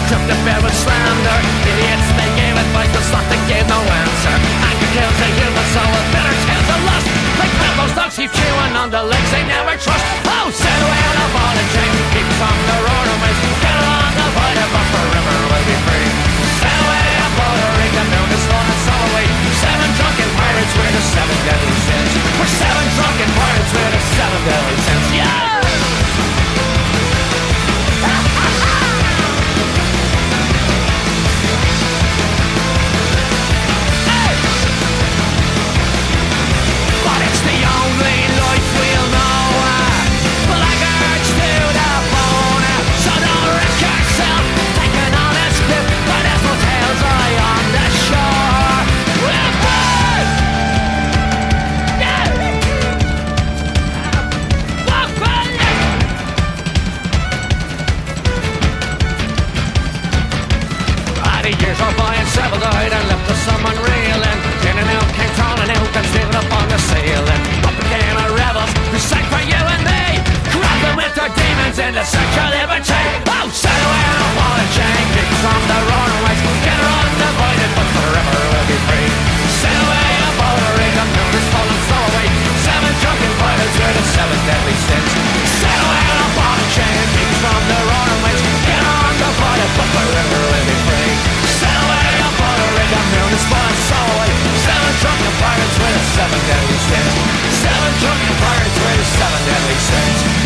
[0.09, 1.39] twin, a cryptic with slander.
[1.69, 4.35] Idiots, they gave advice, but slot they gave no answer.
[4.65, 7.09] Anger kills the human soul with bitter tales of lust.
[7.37, 10.05] Like those dogs keep chewing on the legs they never trust.
[10.25, 13.41] Oh, sail away on a ball and chain, keep from the roaring waves.
[13.61, 16.09] Get along the void, but forever we'll be free.
[16.59, 19.25] Sail away a rig, the moon is full and so we.
[19.61, 22.13] Seven drunken pirates, we're the seven deadly sins.
[22.39, 24.58] We're seven drunken pirates, we're the seven deadly
[71.79, 73.07] their in the search of liberty.
[73.31, 75.05] Oh, away on a ball and chain.
[75.15, 76.43] Kick from the roaring waves.
[76.67, 79.11] Get on the voided, but forever we'll be free.
[79.63, 80.31] Sail away a.
[80.99, 82.27] The moon is falling so away.
[82.67, 85.11] Seven drunken pirates with the seven deadly sins.
[85.63, 86.99] Sail away a ball and chain.
[87.15, 88.43] Kick from the roaring waves.
[88.67, 91.15] Get on the voided, but forever we'll be free.
[91.63, 92.31] Sail away a.
[92.89, 94.33] The moon is falling so away.
[94.67, 97.15] Seven drunken pirates with the seven deadly sins.
[97.63, 100.38] Seven drunken pirates with the seven deadly sins.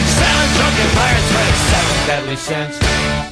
[0.56, 3.31] Drunken pirates the seven deadly sins.